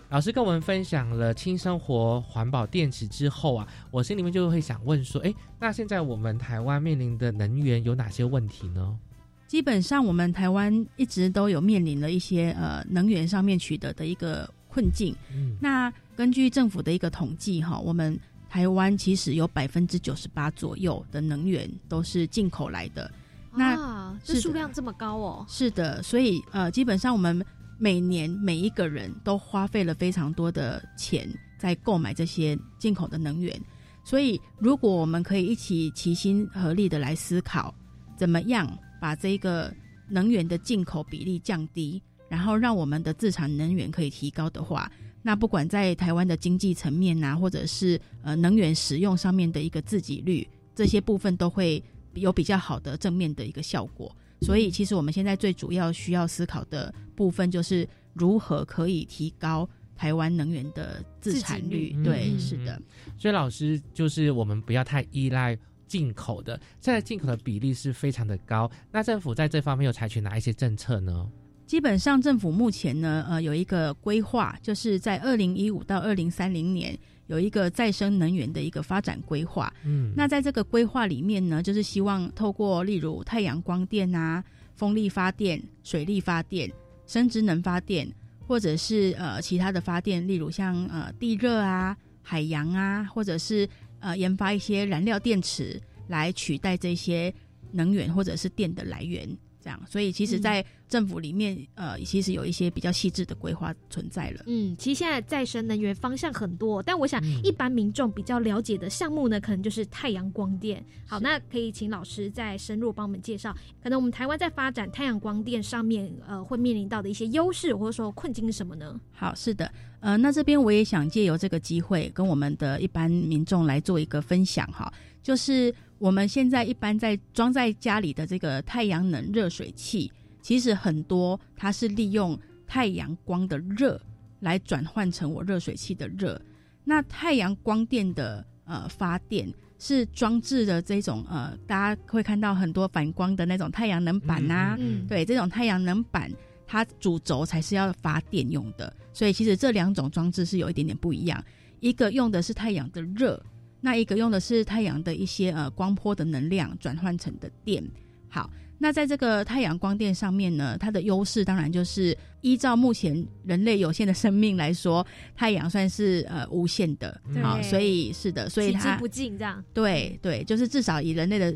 [0.08, 0.32] 老师。
[0.32, 8.98] 跟我们分享了轻生活环保电池之后啊，我心里面就会想问说，哎，那现在我们台湾面临的能源有哪些问题呢？
[9.46, 15.14] 基本上，我们台湾一直都有面临了一些呃能源上面取得的一个困境。
[15.34, 18.18] 嗯，那根据政府的一个统计，哈，我们
[18.50, 23.12] 台湾其实有百分之九十八左右的能源都是进口来的。
[23.58, 25.46] 那这数量这么高哦？
[25.48, 27.44] 是的，所以呃，基本上我们
[27.78, 33.60] 每年每一个人都花费了非常多的钱在购买这些进口的能源。
[34.04, 37.74] 所以，如果我们可以一起齐心合力的来思考，
[38.16, 38.72] 怎么样？
[39.02, 39.72] 把这个
[40.08, 44.92] 能源的进口比例降低，然后让我们的自产能源可以提高的话，
[45.22, 51.84] 那不管在台湾的经济层面啊，或者是呃能源使用上面的一个自给率，这些部分都会
[52.16, 54.16] 有比较好的正面的一个效果。
[54.42, 61.96] 所以，其实我们现在最主要需要思考的部分，就是如何可以提高台湾能源的自产率。
[62.04, 62.82] 对，是的。
[63.18, 65.58] 所以，老师就是我们不要太依赖。
[65.88, 68.70] 进口的，现在进口的比例是非常的高。
[68.92, 71.30] 那政府在这方面有采取哪一些政策呢？
[71.68, 76.98] 基本上，政府目前呢，呃，有一个规划，就是在二零一五到二零三零年
[77.28, 79.74] 有一个再生能源的一个发展规划。
[79.84, 86.72] 嗯，那在这个规划里面呢，就是希望透过例如太阳光电啊、风力发电、水力发电、
[87.06, 88.08] 生殖能发电，
[88.48, 93.68] 或者是呃其他的发电，例如像呃地热啊、海洋啊，或者是。
[94.02, 97.34] 呃，研发一些燃料电池来取代这些
[97.72, 99.28] 能源或者是电的来源，
[99.66, 99.82] 这样。
[99.90, 104.44] 所以，其实，在政府里面呃，其实有一些比较细致的规划存在了。
[104.46, 110.86] 嗯，其实现在再生能源方向很多，但我想一般民众比较了解的项目呢，可能就是太阳光电。
[111.08, 113.52] 好，那可以请老师再深入帮我们介绍，
[113.82, 119.00] 可能我们台湾在发展太阳光电上面，呃，会面临到的一些优势或者说困境是什么呢？
[119.12, 124.94] 好，是的，呃，那这边我也想借由这个机会，跟我们的一般民众来做一个分享哈，
[125.26, 130.12] 就是我们现在一般在装在家里的这个太阳能热水器。
[130.40, 134.00] 其实很多它是利用太阳光的热
[134.42, 136.40] 来转换成我热水器的热。
[136.84, 144.78] 那太阳光电的呃发电是装置的这种呃，大家会看到很多反光的那种太阳能板呐，
[145.10, 146.32] 对，这种太阳能板
[146.68, 148.96] 它主轴才是要发电用的。
[149.12, 151.44] 所以其实这两种装置是有一点点不一样，
[151.80, 153.42] 一个用的是太阳的热，
[153.86, 157.84] 那一个用的是太阳的一些呃光波的能量转换成的电。
[158.28, 158.50] 好。
[158.78, 167.10] 那在这个太阳光电上面呢，它的优势当然就是依照目前人类有限的生命来说，太阳算是呃无限的
[167.42, 169.64] 啊，所以是的，所以它取之不尽这样。
[169.74, 171.56] 对对，就是至少以人类的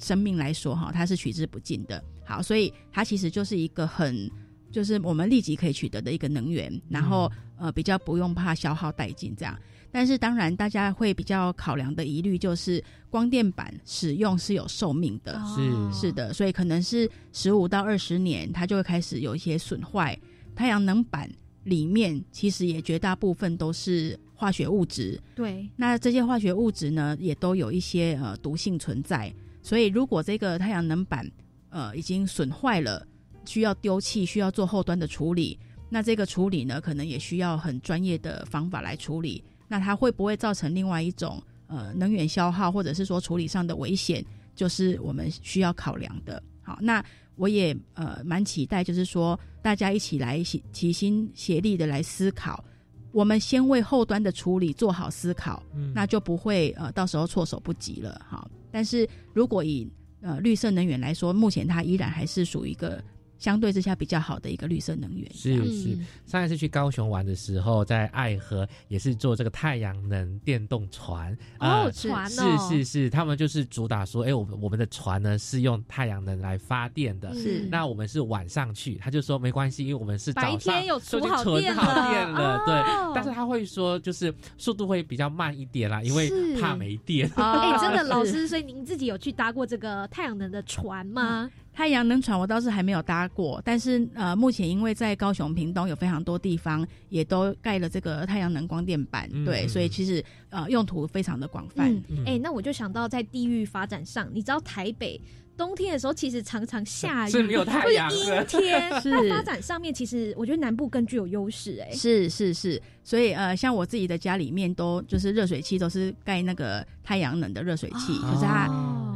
[0.00, 2.02] 生命来说哈，它是取之不尽的。
[2.26, 4.28] 好，所以它其实就是一个很
[4.72, 9.56] 就是我们立即可以取得的一个能源，然后呃比较不用怕消耗殆尽这样。
[9.90, 20.18] 但是当然，大家会比较考量的疑虑就是光电板使用是有寿命的，是是的，所以可能是十五到二十年，它就会开始有一些损坏。
[20.54, 21.30] 太阳能板
[21.64, 29.32] 里面其实也绝大部分都是化学物质，对，那这些化学物质呢，也都有一些呃毒性存在。
[29.62, 31.28] 所以如果这个太阳能板
[31.70, 33.06] 呃已经损坏了，
[33.46, 39.42] 需要丢弃，需要做后端的处理，那这个处理呢，可能也需要很专业的方法来处理。
[39.68, 44.24] 那它会不会造成另外一种呃能源消耗，或者是说处理上的危险，
[44.56, 46.42] 就是我们需要考量的。
[46.62, 47.04] 好，那
[47.36, 52.64] 我也呃蛮期待，就是说大家一起来齐心协力的来思考，
[53.12, 55.62] 我们先为后端的处理做好思考，
[55.94, 58.20] 那就不会呃到时候措手不及了。
[58.26, 59.86] 好，但是如果以
[60.20, 63.02] 呃绿色能源来说，目前它依然还是属于一个。
[63.38, 65.32] 相对之下比较好的一个绿色能源。
[65.32, 71.36] 是是，上一次去高雄玩的时候，在爱河也是坐这个太阳能电动船。
[71.60, 77.32] 哦，船是是是，他们就是主打说，哎，我们我们的船呢是用太阳能来发电的。
[77.34, 82.62] 是，那我们是晚上去，他就说没关系，因为我们是白天有存好电了。
[82.66, 82.74] 对，
[83.14, 87.30] 但是他会说，就是速度会比较慢一点啦，因为怕没电。
[87.36, 91.50] 哎，真的，老师，所以您自己有去搭过这个太阳能的船吗？
[91.78, 101.96] 太阳能船我倒是还没有搭过，但是呃，目前因为在高雄屏东有非常多地方也都盖了这个太阳能光电板，对，所以其实呃用途非常的广泛。
[102.26, 105.20] 哎，那我就想到在地域发展上，你知道台北
[105.56, 108.92] 冬天的时候其实常常下雨，是没有太阳，阴天。
[109.00, 111.80] 是发展上面，其实我觉得南部更具有优势。
[111.80, 118.66] 哎，是是是，所以呃，像我自己的家里面都就是热水器都是盖那个太阳能的热水器，可是它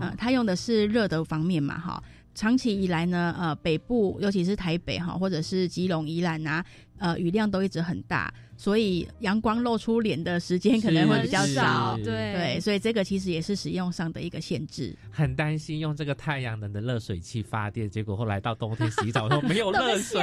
[0.00, 2.00] 呃它用的是热的方面嘛，哈。
[2.34, 6.64] 长期以来呢，呃，北部尤其是台北哈，或者是基隆、宜兰啊，
[6.98, 11.96] 呃，雨量都一直很大，所以阳光露出脸的时间可能会比较少。
[11.98, 14.96] 对对，所以这个其实也是使用上的一个限制。
[15.10, 20.20] 很担心用这个太阳能的热水器发电，结果后来到冬天洗澡时候没有 热水，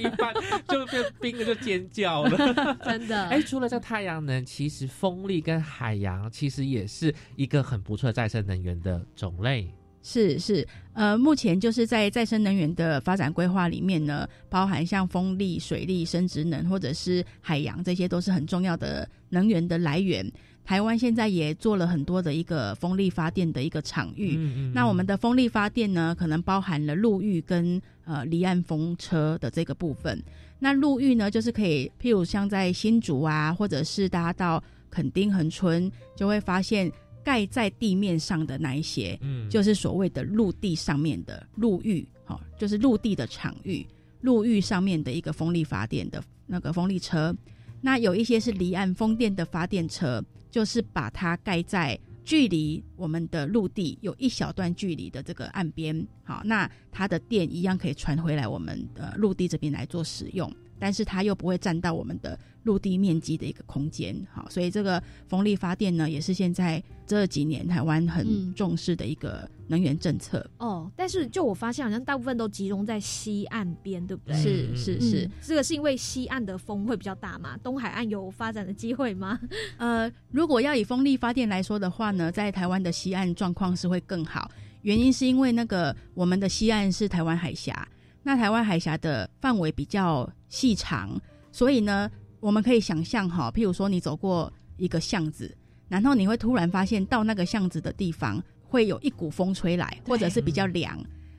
[0.00, 0.32] 一般
[0.68, 2.54] 就变冰了，就尖叫了。
[2.82, 3.26] 真的。
[3.28, 9.68] 哎，除了这太阳能，其实风力跟海洋其实也是一个很不错的再生能源的种类。
[10.02, 20.28] 是是，呃，目前就是在再生能源的发展规划里面呢，包含像风力、水力、生殖能或者是海洋，这些都是很重要的能源的来源。
[20.64, 24.36] 台湾现在也做了很多的一个风力发电的一个场域。
[24.74, 30.20] 那我们的风力发电呢，可能包含了陆域跟呃离岸风车的这个部分。
[30.58, 36.90] 那陆域呢，就是可以，譬如像在新竹啊，或者是大家到垦丁、恒春，就会发现。
[37.24, 43.86] 盖在地面上的那一些，嗯，就是所谓的陆地上面的陆域，哈，就是陆地的场域，
[44.20, 47.34] 陆域上面的一个风力发电的那个风力车。
[47.80, 60.48] 那有一些是离岸风电的发电车，就是把它盖在距离我们的陆地有一小段距离的这个岸边，好，那它的电一样可以传回来我们的陆地这边来做使用。
[60.82, 70.44] 但是它又不会占到我们的陆地面积的一个空间，好，所以这个风力发电呢，也是现在这几年台湾很重视的一个能源政策。
[70.58, 74.34] 哦，但是就我发现，好像大部分都集中在西岸边，对不对？
[74.34, 77.56] 是是是，这个是因为西岸的风会比较大嘛？
[77.58, 79.38] 东海岸有发展的机会吗？
[79.76, 84.50] 呃，如果要以风力发电来说的话呢，在台湾的西岸状况是会更好，
[84.82, 87.86] 原因是因为那个我们的西岸是台湾海峡。
[88.22, 91.20] 那台湾海峡的范围比较细长，
[91.50, 92.10] 所以呢，
[92.40, 95.56] 我们可以想象哈，譬如说你走过一个巷子，
[95.88, 100.98] 然后你会突然发现到那个巷子的地方会有一股风吹来，或者是比较凉。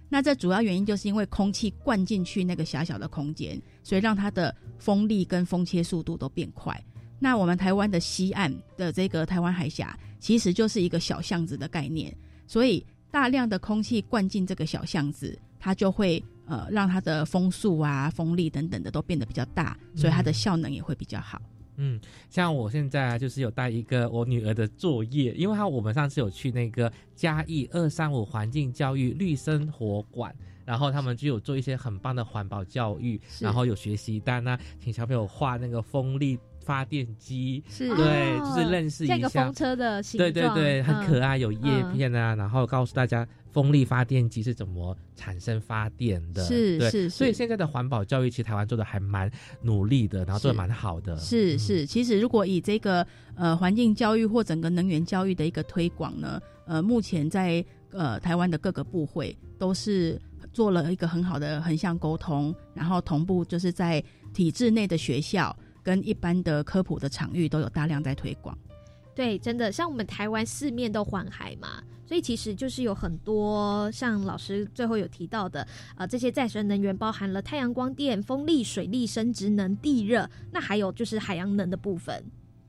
[0.09, 6.79] 那这主要原因就是因为空气灌进去那个狭小的空间，所以让它的风力跟风切速度都变快。
[7.17, 12.15] 那我们台湾的西岸的这个台湾海峡，其实就是一个小巷子的概念，
[12.45, 21.41] 所以大量的空气灌进这个小巷子，它就会呃让它的风速啊、风力等等的都变得比较大，所以它的效能也会比较好。
[21.77, 30.31] 嗯，像我现在就是有带一个我女儿的作业，因为她我们上次有去那个嘉义二三五环境教育绿生活馆，
[30.65, 37.89] 然后他们就有做一些很棒的环保教育，然后有学习单啊，请小朋友画那个风力发电机，是。
[37.95, 39.15] 对，就是认识一下。
[39.15, 49.29] 这个风车的形状，对对，很可爱，有叶嗯片啊，然后告诉大家风力发电机是怎么产生发电的，对是是所以现在的环保教育其实台湾做的还蛮
[49.61, 53.05] 努力的，然后做的蛮好的，是是，其实如果以这个
[53.35, 60.19] 呃环境教育或整个能源教育的一个推广呢，呃，目前在呃台湾的各个部会都是
[60.51, 64.03] 做了一个很好的横向沟通，然后同步就是在
[64.33, 68.57] 体制内的学校跟一般的科普的场域都有大量在推广。
[69.13, 82.23] 对，真的像我们台湾四面都环海嘛，所以其实就是有很多像老师最后有提到的，呃，这些再生能源包含了太阳光电、风力、水力、生殖能、地热，那还有就是海洋能的部分。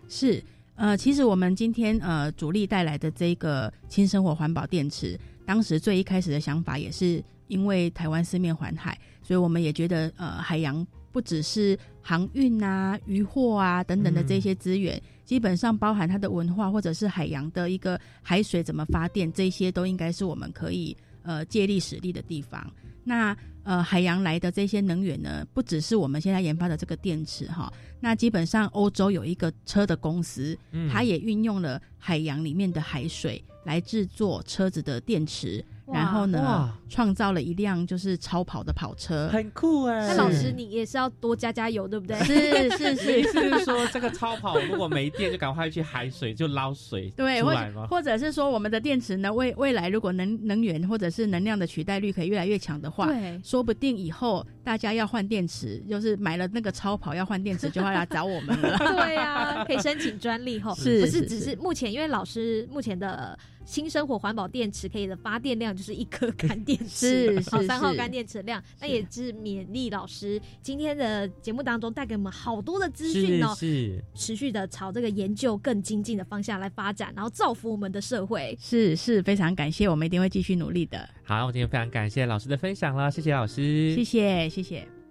[0.06, 0.44] 是，
[0.74, 22.70] 呃，其实我们今天呃主力带来的这个轻生活环保电池，当时最一开始的想法也是因为台湾四面环海，所以我们也觉得呃海洋不只是航运啊、渔获啊等等的这些资源，基本上包含它的文化或者是海洋的一个海水怎么发电，这些都应该是我们可以呃借力使力的地方。
[23.04, 30.86] 那呃，海洋来的这些能源呢，不只是我们现在研发的这个电池哈，那基本上欧洲有一个车的公司，嗯。
[30.90, 42.16] 它也运用了海洋里面的海水来制作车子的电池，哇然后呢哇，创造了一辆就是超跑的跑车，很酷哎那老师你也是要多加加油，对不对？
[42.20, 47.52] 是是是 是说这个超跑如果没电，就赶快去海水就捞水对，或？
[47.52, 58.76] 者或者是说，我们的电池呢，未未来如果能能源或者是能量的取代率可以越来越强的话，对说不定以后大家要换电池，就是买了那个超跑要换电池，就会来找我们了。
[58.78, 60.74] 对呀、可以申请专利吼。
[60.74, 68.62] 不是不是只是目前，因为老师目前的新生活环保电池可以的发电量就是一颗干电池，是 是是哦三号干电池量。
[68.80, 78.56] 那也是勉励老师今天的节目当中带给我们好多的资讯哦，是持续的朝这个研究更精进的方向来发展，然后造福我们的社会。
[78.60, 81.08] 是是，非常感谢，我们一定会继续努力的。
[81.22, 85.03] 好，我今天非常感谢老师的分享了，谢谢老师，谢谢谢谢。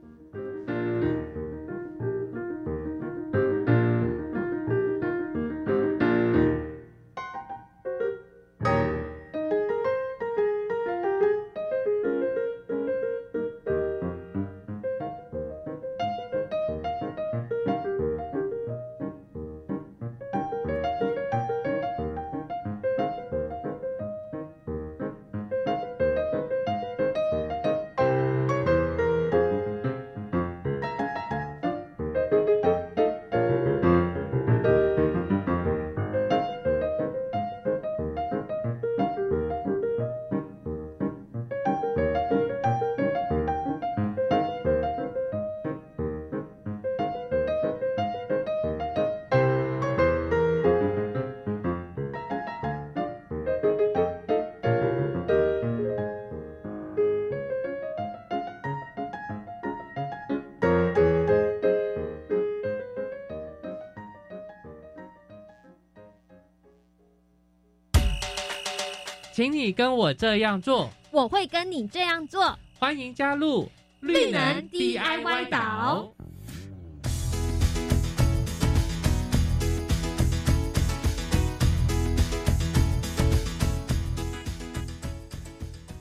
[69.43, 72.57] 请你跟我这样做，我会跟你这样做。
[72.79, 73.69] 欢迎加入
[73.99, 74.39] 绿能
[74.69, 76.09] DIY 岛。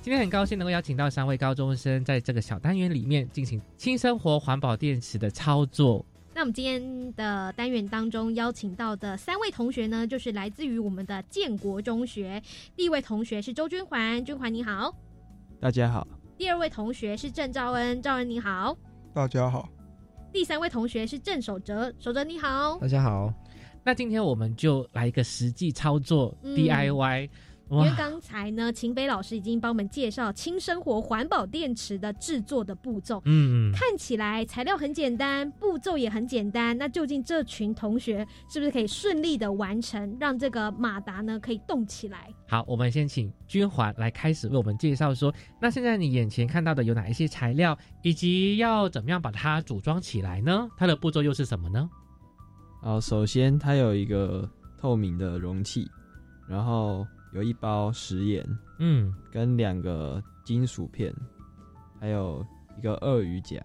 [0.01, 6.07] 今天很高兴能够邀请到三位高中生，在这个小单元里面进行轻生活环保电池的操作。
[6.43, 12.43] 那我们今天的单元当中邀请到的三位同学呢，就是来自于我们的建国中学。
[12.75, 14.93] 第一位同学是周君环，君环你好；
[15.61, 16.05] 大家好，
[16.37, 18.77] 第二位同学是郑兆恩，兆恩你好；
[19.15, 19.69] 大家好，
[20.33, 22.77] 第三位同学是郑守哲，守哲你好。
[22.81, 23.33] 大家好。
[23.85, 27.31] 那今天我们就来一个实际操作、嗯 DIY。
[27.73, 33.23] 因为刚才呢，秦北老师已经帮我们介绍轻生活环保电池的制作的步骤。
[33.25, 36.77] 嗯，看起来材料很简单，步骤也很简单。
[36.77, 42.29] 那究竟这群同学是不是可以顺利的完成，让这个马达呢可以动起来？
[42.47, 50.69] 好，我们先请君环来开始为我们介绍说，那现在你眼前看到的有哪一些材料，以及要怎么样把它组装起来呢？
[50.77, 51.89] 它的步骤又是什么呢？
[52.83, 54.47] 好，首先它有一个
[54.79, 55.89] 透明的容器，
[56.49, 58.47] 然后有一包食盐，
[58.79, 61.15] 嗯，跟两个金属片，
[62.01, 62.45] 还有
[62.79, 63.61] 一个鳄鱼夹，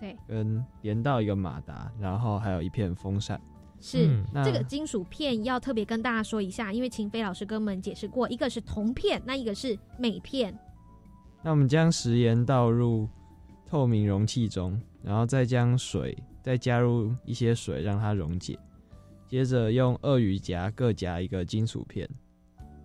[0.00, 3.40] 对，跟连到一个马达，然后还有一片风扇。
[3.80, 10.56] 是这个金属片要特别跟大家说一下，因为秦飞老师跟我们解释过，一个是铜片，那一个是镁片。
[11.42, 13.08] 那我们将食盐倒入
[13.66, 16.16] 透明容器中，然后再将水。
[16.42, 18.58] 再加入一些水让它溶解，
[19.28, 22.10] 接着用鳄鱼夹各夹一个金属片，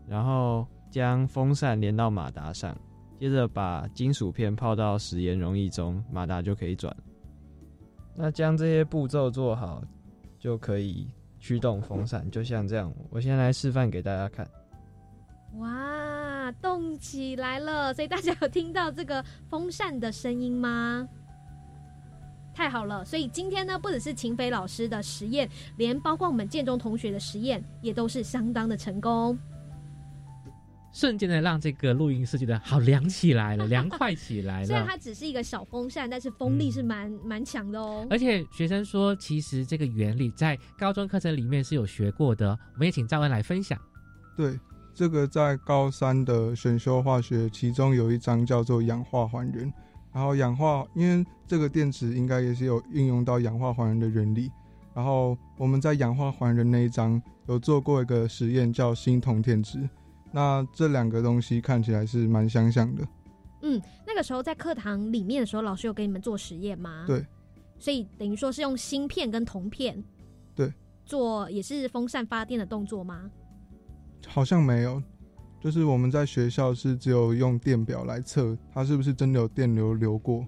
[0.07, 2.75] 然后将风扇连到马达上，
[3.19, 6.95] 接着把金属片泡到食盐溶液中，马达就可以转。
[8.15, 9.83] 那将这些步骤做好，
[10.39, 11.07] 就可以
[11.39, 12.91] 驱动风扇，就像这样。
[13.09, 14.47] 我先来示范给大家看。
[15.57, 17.93] 哇，动起来了！
[17.93, 21.07] 所以大家有听到这个风扇的声音吗？
[22.53, 25.47] 太好了，所以今天呢，不只是秦飞老师的实验，
[25.77, 29.37] 连包括我们建中同学的实验，也都是相当的成功。
[30.97, 34.65] 瞬间的让这个录音室觉得好凉起来了，凉快起来了。
[34.65, 38.03] 虽然它只是一个小风扇，但是风力是蛮蛮强的哦。
[38.09, 42.49] 而且学生说，其实这个原理在高中课程里面是有学过的。
[42.73, 43.79] 我们也请赵恩来分享。
[44.35, 44.59] 对，
[44.91, 49.71] 这个在高三的选修化学，其中有一章叫做氧化还原。
[50.11, 54.49] 然后氧化，因为这个电池应该也是有运用到氧化还原的原理。
[54.95, 59.87] 然后我们在氧化还原那一章有做过一个实验，叫锌铜电池。
[60.31, 63.07] 那这两个东西看起来是蛮相像的。
[63.61, 67.05] 嗯，那个时候在课堂里面的时候，老师有给你们做实验吗？
[67.07, 67.25] 对。
[67.79, 70.03] 所以等于说是用芯片跟铜片。
[70.55, 70.71] 对。
[71.05, 73.29] 做也是风扇发电的动作吗？
[74.27, 75.01] 好像没有。
[75.59, 80.45] 就是我们在学校是只有用电表来测它是不是真的有电流流过，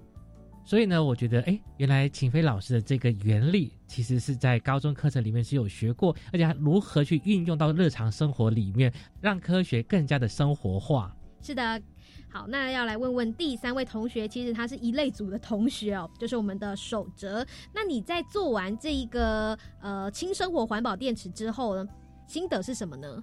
[0.70, 11.12] 所以呢，我觉得哎，原来秦飞老师的这个原理其实是在高中课程里面是有学过，而且如何去运用到日常生活里面，让科学更加的生活化。
[11.42, 11.82] 是的，
[12.28, 17.44] 好，那要来问问第三位同学，其实他是一类组的同学哦，就是我们的守哲。
[17.74, 21.84] 那你在做完这一个呃轻生活环保电池之后呢，
[22.28, 23.20] 心得是什么呢？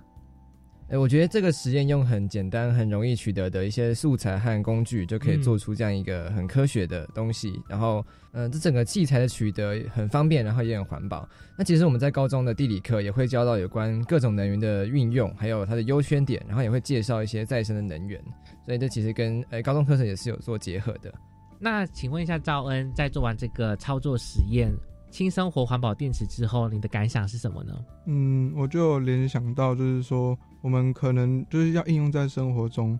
[0.90, 7.62] 哎，我觉得这个实验用很简单、很容易取得的一些素材和工具，就可以做出这样一个很科学的东西。
[7.68, 11.28] 然后，嗯，这整个器材的取得很方便，然后也很环保。
[11.58, 18.24] 那其实我们在高中的地理课也会教到有关各种能源的运用，还有它的优缺点，然后也会介绍一些再生的能源。
[18.66, 21.14] 所以这其实跟哎高中课程也是有做结合的。
[21.60, 24.72] 那请问一下赵恩，在做完这个操作实验？
[25.10, 27.74] 轻生活环保电池之后，你的感想是什么呢？
[28.06, 33.00] 嗯，我就联想到，就是说，我们可能就是要应用在生活中，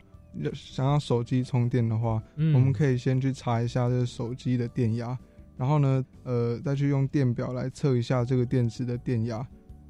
[0.54, 5.18] 想要手机充电的话，我们可以先去查一下这个手机的电压，
[5.58, 9.46] 然后呢，呃，再去用电表来测一下这个电池的电压，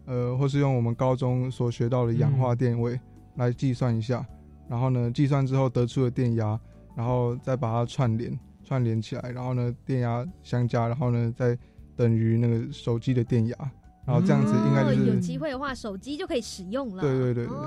[0.06, 3.00] 呃，或是用我们高中所学到的氧化电位
[3.36, 4.26] 来计算一下，
[4.68, 6.60] 然后呢，计算之后得出的电压，
[6.96, 11.58] 然后再把它串联串联起来，然后呢，电压相加，然后呢，再
[11.98, 13.58] 等于那个手机的电压，
[14.06, 17.02] 然后这样子应该就是有机会的话，手机就可以使用了。
[17.02, 17.58] 对对对对，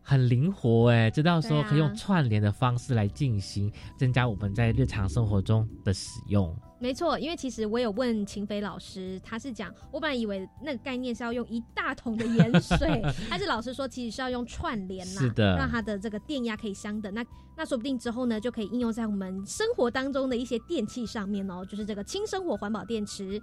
[0.00, 6.52] 很灵活哎，知道说可以用串联的方式来进行，增加我们在日常生活中的使用。
[6.82, 17.14] 没错，因为其实我有问秦飞老师，他是讲我本来以为那个概念是要用一大桶的盐水， 但是老师说其实是要用串联啦，是的，让它的这个电压可以相等。
[17.14, 17.24] 那
[17.56, 23.40] 那说不定之后呢，就可以应用在我们生活当中的一些电器上面哦，就是这个轻生活环保电池。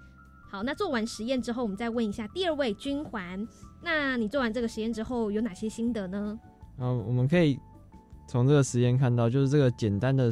[0.52, 3.48] 好，那做完实验之后，我们再问一下第二位君环，
[3.82, 6.38] 那你做完这个实验之后有哪些心得呢？
[6.78, 7.58] 啊，我们可以
[8.28, 10.30] 从这个实验看到，就是这个简单的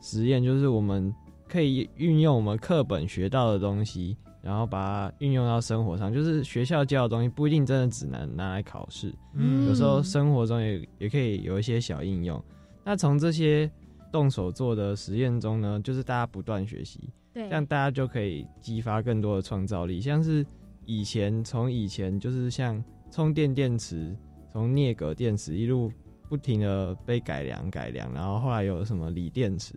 [0.00, 1.14] 实验，就是我们。
[1.52, 6.10] 可以运用我们课本学到的东西，然后把它运用到生活上。
[6.10, 12.42] 就是学校教的东西不一定真的只能拿来考试，嗯，有时候生活中也也可以有一些小应用。
[12.82, 13.70] 那从这些
[14.10, 20.00] 动手做的实验中呢，就是大家不断学习，对，这样大家就可以激发更多的创造力。
[20.00, 20.46] 像是
[20.86, 24.16] 以前从以前就是像充电电池，
[24.54, 25.92] 从镍镉电池一路
[26.30, 29.74] 不停的被改良改良，然后后来有什么锂电池。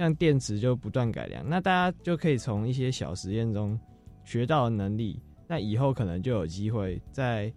[0.00, 3.78] 像电池就不断改良，那大家就可以从一些小实验中
[4.24, 7.52] 学到能力，那以后可能就有机会在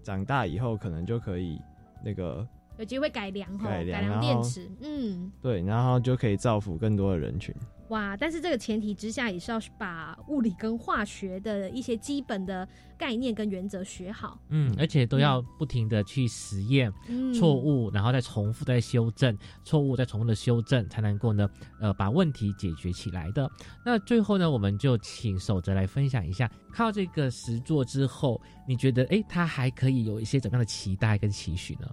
[0.00, 1.60] 长大以后可能就可以
[2.04, 2.46] 那个
[2.78, 7.52] 有机会改良哈，改良改良电池，嗯，对，然后就可以造福更多的人群。
[7.90, 8.16] 哇！
[8.16, 12.66] 但是这个前提之下，也是要把物理跟化学的一些基本的
[12.96, 14.40] 概念跟原则学好。
[14.48, 16.92] 嗯，而且都要不停的去实验
[17.34, 21.48] 错误，然后再重复再修正错误，再重复的修正，才能够呢，
[21.80, 23.50] 呃，把问题解决起来的。
[23.84, 31.88] 那最后呢，我们就请守则来分享一下，看到这个实作之后，你觉得，哎，他还可以有一些怎么样的期待跟期许呢？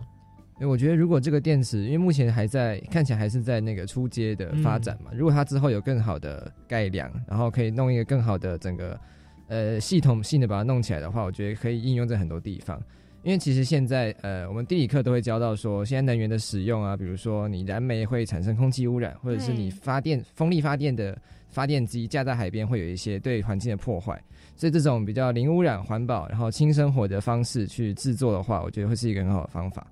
[0.60, 9.00] 哎，我觉得如果这个电池，因为目前还在看起来还是在那个初阶的发展嘛，如果它之后有更好的改良，然后可以弄一个更好的整个
[9.48, 12.82] 呃系统性的把它弄起来的话，我觉得可以应用在很多地方。
[13.24, 21.16] 因为其实现在呃，我们地理课都会教到说，现在能源的使用啊，比如说你燃煤会产生空气污染，或者是你发电风力发电的
[21.50, 24.20] 发电机架在海边会有一些对环境的破坏，
[24.56, 29.86] 所以这种比较零污染、环保，然后轻生活的方式去制作的话，我觉得会是一个很好的方法。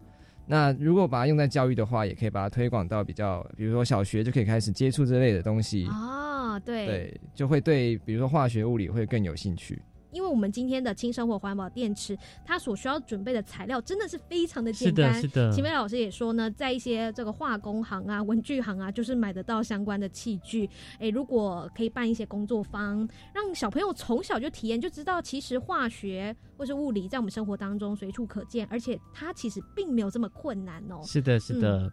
[0.48, 9.82] 那如果把它用在教育的话，也可以把它推广到比较，比如说小学就可以开始接触这类的东西哦，对，对，就会对，比如说化学、物理会更有兴趣。
[10.16, 15.14] 因为我们今天的轻生活环保电池，它所需要准备的材料真的是非常的简单。
[15.14, 15.52] 是的，是的。
[15.52, 20.70] 秦飞老师也说呢，在一些这个化工行啊、文具行啊，就是买得到相关的器具。
[21.00, 31.02] 哎，如果可以办一些工作坊，让小朋友从小就体验，就知道其实化学或是物理在我们生活当中随处可见，而且它其实并没有这么困难哦。
[31.04, 31.92] 是的，是的。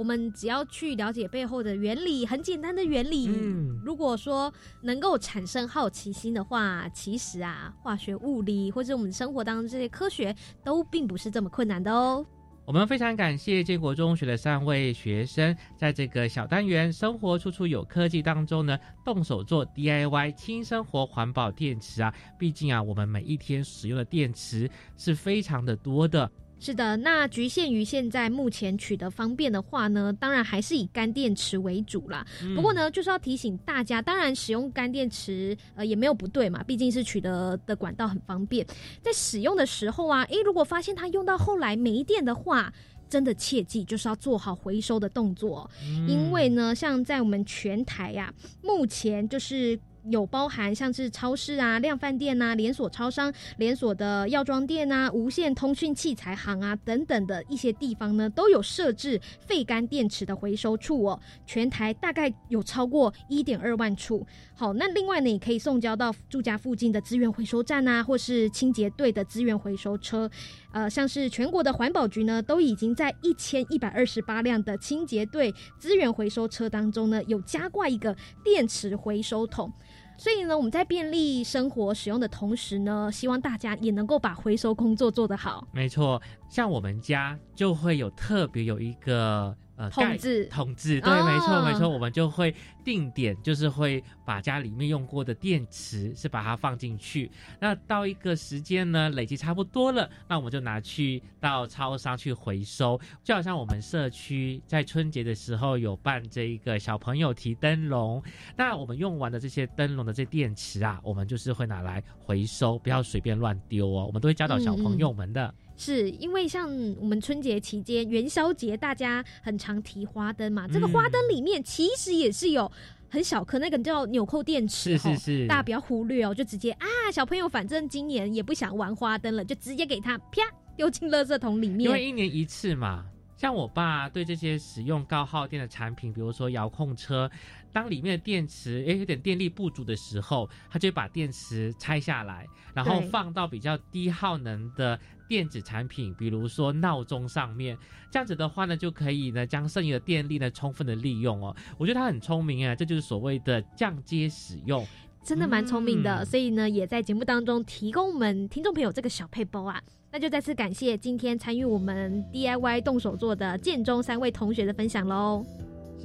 [0.00, 3.28] 我们只要去了解背后的原理，很简单的原理。
[3.28, 10.34] 嗯，如果说能够产生好奇心的话，其实啊，化学、物理或者我们生活当中这些科学
[10.64, 12.24] 都并不是这么困难的哦。
[12.64, 22.14] 我们非常感谢建国中学的三位学生，在这个小单元“生活处处有科技”当中呢，动手做 DIY 轻生活环保电池啊。
[22.38, 26.30] 毕竟啊，我们每一天使用的电池是非常的多的。
[26.60, 32.24] 是的，那局限于现在目前取得方便的话呢，当然还是以干电池为主啦。
[32.54, 38.66] 不过呢，就是要提醒大家，当然使用干电池呃也没有不对嘛，毕竟是取得的管道很方便。
[39.00, 42.70] 在使用的时候啊，诶，如果发现它用到后来没电的话，
[43.08, 45.68] 真的切记就是要做好回收的动作，
[46.06, 48.32] 因为呢，像在我们全台呀，
[48.62, 49.78] 目前就是。
[50.10, 61.20] 有包含像是超市啊、量贩店啊、连锁超商、连锁的药妆店啊、无线通讯器材行啊等等的一些地方呢，都有设置废干电池的回收处哦。
[61.46, 64.26] 全台大概有超过一点二万处。
[64.54, 70.28] 好，那另外呢，也可以送交到住家附近的资源回收站啊，或是清洁队的资源回收车。
[70.72, 79.72] 呃，像是全国的环保局呢，都已经在一千一百二十八辆的清洁队资源回收车当中呢，有加挂一个电池回收桶。
[80.20, 85.66] 所以呢，我们在便利生活使用的同时呢，希望大家也能够把回收工作做得好。
[85.72, 89.56] 没错，像我们家就会有特别有一个。
[89.80, 92.54] 呃，统治统治，对，没错没错，我们就会
[92.84, 97.30] 定点，就是会把家里面用过的电池是把它放进去。
[97.58, 103.00] 那到一个时间呢，累积差不多了，那我们就拿去到超商去回收。
[103.24, 108.22] 就好像我们社区在春节的时候有办这一个小朋友提灯笼，
[108.58, 114.04] 那我们用完的这些灯笼的这电池啊，我们就是会拿来回收，不要随便乱丢哦。
[114.04, 115.54] 我们都会教导小朋友们的。
[115.80, 116.68] 是因为像
[117.00, 120.68] 我们春节期间元宵节，大家很常提花灯嘛。
[120.68, 122.70] 这个花灯里面其实也是有
[123.08, 126.34] 很小颗那个叫纽扣电池，是是是，大家不要忽略哦。
[126.34, 130.42] 就直接啊，小朋友反正今年也不想玩花灯了，就直接给他啪
[130.76, 131.80] 丢进垃圾桶里面。
[131.80, 133.06] 因为一年一次嘛。
[133.36, 137.30] 像我爸对这些使用高耗电的产品，比如说遥控车，
[137.72, 145.00] 当里面的电池诶有点电力不足的时候，他就把电池拆下来，然后放到比较低耗能的
[145.30, 147.78] 电子产品，比如说闹钟上面。
[148.10, 151.54] 这样子的话呢，就可以呢将剩余的电力呢充分的利用哦。
[151.78, 154.84] 我觉得他很聪明啊，这就是所谓的降阶使用。
[155.22, 159.80] 真的蛮聪明的，所以呢，也在节目当中提供我们听众朋友这个小配包啊。
[160.10, 165.46] 那就再次感谢今天参与我们 DIY 动手做的建中三位同学的分享喽，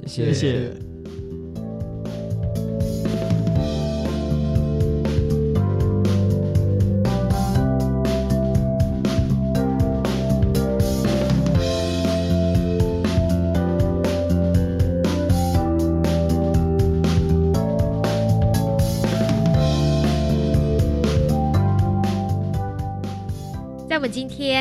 [0.06, 0.72] 谢谢。
[0.72, 1.25] 今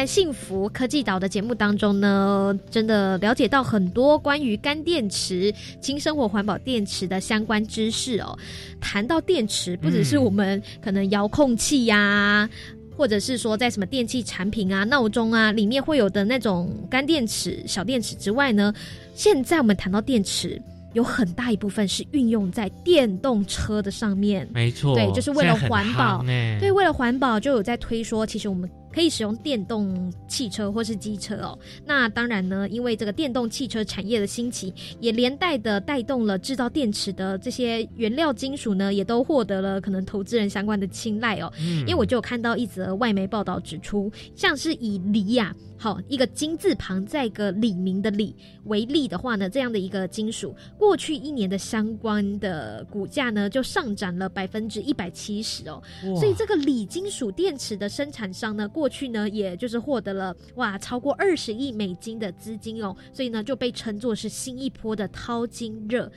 [0.06, 5.52] 天幸福科技岛的节目当中呢，真的了解到很多关于干电池、
[5.82, 8.38] 轻生活环保电池的相关知识哦。
[8.80, 12.48] 谈到电池，不只是我们可能遥控器呀。
[12.96, 18.72] 或者是说在什么电器产品啊、闹钟啊里面会有的那种干电池、小电池之外呢，
[19.16, 20.62] 现在我们谈到电池。
[20.94, 28.70] 有很大一部分是运用在电动车的上面，没错，对，就是为了环保，对，为了环保就有在推说，其实我们。
[28.96, 31.60] 可以使用电动汽车或是机车哦。
[31.86, 41.52] 那当然呢，因为这个电动汽车产业的兴起，也连带的带动了制造电池的这些原料金属呢，也都获得了可能投资人相关的青睐哦。
[41.60, 45.54] 嗯，因为我就有看到一则外媒报道指出，像是以锂呀，
[45.86, 55.80] 好一个金字旁再一个李明的李为例的话呢，这样的一个金属，过去一年的相关的股价呢，就上涨了百分之一百七十哦。
[56.16, 66.12] 所以这个锂金属电池的生产商呢，过过去呢，也就是获得了哇超过二十亿美金的资金哦，所以呢就被称作是新一波的淘金热。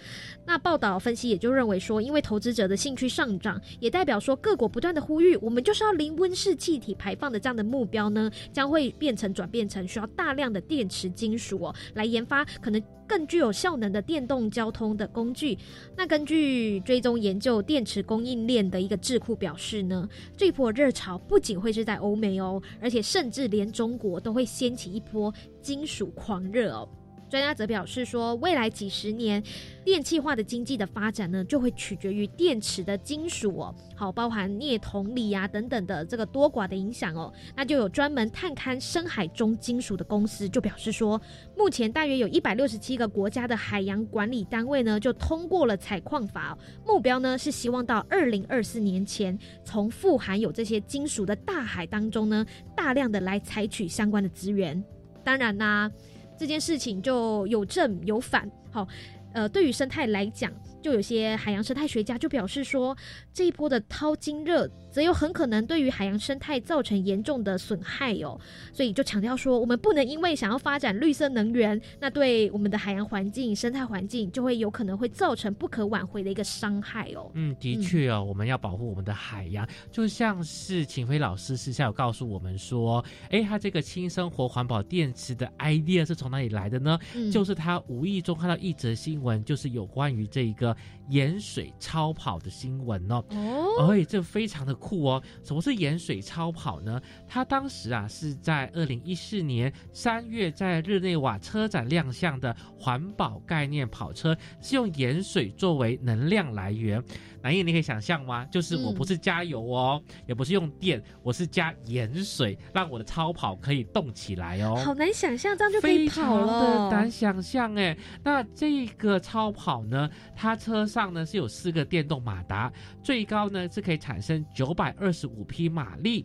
[0.44, 12.80] 那报道分析也就认为说，因为投资者的兴趣上涨，也代表说各国不断的呼吁，我们就是要零温室气体排放的这样的目标呢，将会变成转变变成需要大量的电池金属哦，来研发可能。
[13.09, 15.56] 更具有效能的电动交通的工具。
[15.96, 20.06] 那根据追踪研究电池供应链的一个智库表示呢，
[20.36, 25.32] 这波热潮不仅会是在欧美哦，而且甚至连中国都会掀起一波
[25.62, 26.86] 金属狂热哦。
[27.28, 29.42] 专家则表示说，未来几十年
[29.84, 37.32] 电气化的经济的发展呢，就会取决于电池的金属哦，好，包含镍、铜、锂啊等等的这个多寡的影响哦。
[37.54, 41.20] 那就有专门探勘深海中金属的公司就表示说，
[41.56, 46.56] 目前大约有一百六十七个国家的海洋管理单位呢，就通过了采矿法，
[46.86, 54.82] 目标呢是希望到二零二四年前，从富含有这些金属的大海当中呢，大量的来采取相关的资源。
[55.22, 55.90] 当然啦。
[56.39, 58.86] 这件事情就有正有反，好，
[59.34, 60.53] 呃，对于生态来讲。
[60.80, 62.97] 就有些海洋生态学家就表示说，
[63.34, 68.36] 这一波的淘金热则有很可能对于海洋生态造成严重的损害哦，
[68.72, 77.30] 所以就强调说，我们不能因为想要发展绿色能源，那对我们的海洋环境、生态环境就会有可能会造成不可挽回的一个伤害哦。
[77.34, 86.99] 嗯，的确哦，我们要保护我们的海洋，就像是秦飞老师私下有告诉我们说，哎，他这个轻生活环保电池的 idea 是从哪里来的呢？
[87.32, 90.76] 就是他无意中看到一则新闻，就是有关于这一个。
[91.11, 95.22] 盐水超跑的新闻哦，哦，而且这非常的酷哦。
[95.45, 97.01] 什么是盐水超跑呢？
[97.26, 107.03] 它当时啊是在二零一四年三月在日内瓦车展亮相的环保概念跑车，是用盐水作为能量来源。
[107.41, 108.45] 南叶，你可以想象吗？
[108.47, 114.74] 就是我不是加油哦，也不是用电，我是加盐水，让我的超跑可以动起来哦。
[114.84, 116.91] 好难想象，这样就可以跑了。
[116.91, 117.97] 难想象哎。
[118.24, 122.72] 那这个超跑呢，它车上呢是有四个电动马达，
[123.05, 126.24] 最高呢是可以产生九百二十五匹马力。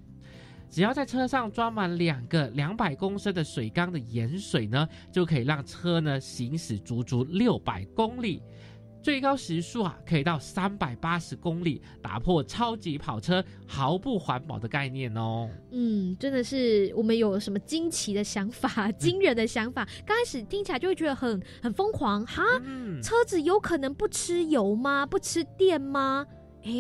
[0.70, 8.42] 只要在车上装满两个两百公升的水缸的盐水呢，就可以让车呢行驶足足六百公里。
[9.04, 15.50] 最高时速啊，可以到三百八十公里，打破超级跑车毫不环保的概念哦。
[15.72, 19.86] 嗯，真的是我们有什么惊奇的想法、惊人的想法？
[20.06, 22.42] 刚开始听起来就会觉得很很疯狂哈。
[23.04, 25.06] 车子有可能不吃油吗？
[25.06, 26.26] 不吃电吗？
[26.64, 26.72] 哎，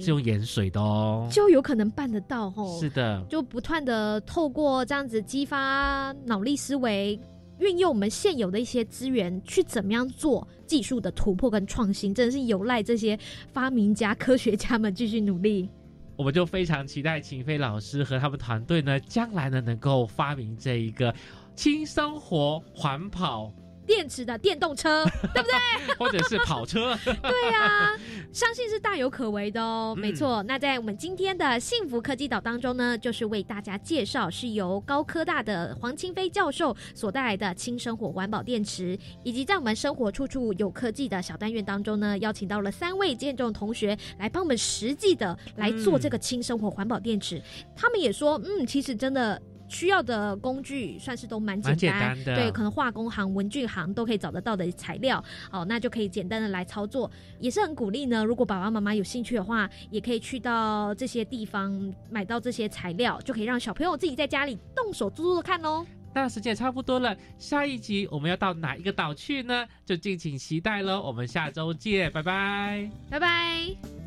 [0.00, 2.78] 是用盐水的哦，就有可能办得到哦。
[2.80, 7.18] 是的，就不断的透过这样子激发脑力思维。
[7.58, 13.16] 运用我们现有的一些资源去怎么样做技术的突破跟创新，真的是有赖这些
[13.52, 15.68] 发明家、科学家们继续努力。
[16.16, 21.14] 我们就非常期待秦飞老师和他们团队呢，将来呢能够发明这一个
[21.54, 23.52] 轻生活环保。
[23.86, 25.04] 电池的电动车，
[25.34, 25.94] 对不对？
[25.98, 26.96] 或者是跑车？
[27.04, 27.96] 对呀，
[28.32, 29.94] 相信是大有可为的哦。
[29.96, 47.42] 没错，那在我们今天的幸福科技岛当中呢，就是为大家介绍是由高科大的黄清飞教授所带来的轻生活环保电池，以及在我们生活处处有科技的小单元当中呢，邀请到了三位建中同学来帮我们实际的来做这个轻生活环保电池。
[47.76, 49.40] 他们也说，嗯，其实真的。
[49.72, 57.10] 需要的工具算是都蛮简单的，对，可能化工行、文具行都可以找得到的材料，哦，那就可以简单的来操作，
[57.40, 58.22] 也是很鼓励呢。
[58.22, 61.72] 如果爸爸妈妈有兴趣的话，也可以去到这些地方
[62.10, 65.84] 买到这些材料，就可以让小朋友自己在家里动手做做看哦。
[66.14, 69.66] 那时间也差不多了，下一集我们要到哪一个岛去呢？
[69.86, 71.00] 就敬请期待喽。
[71.00, 74.01] 我们下周见，拜拜，拜拜。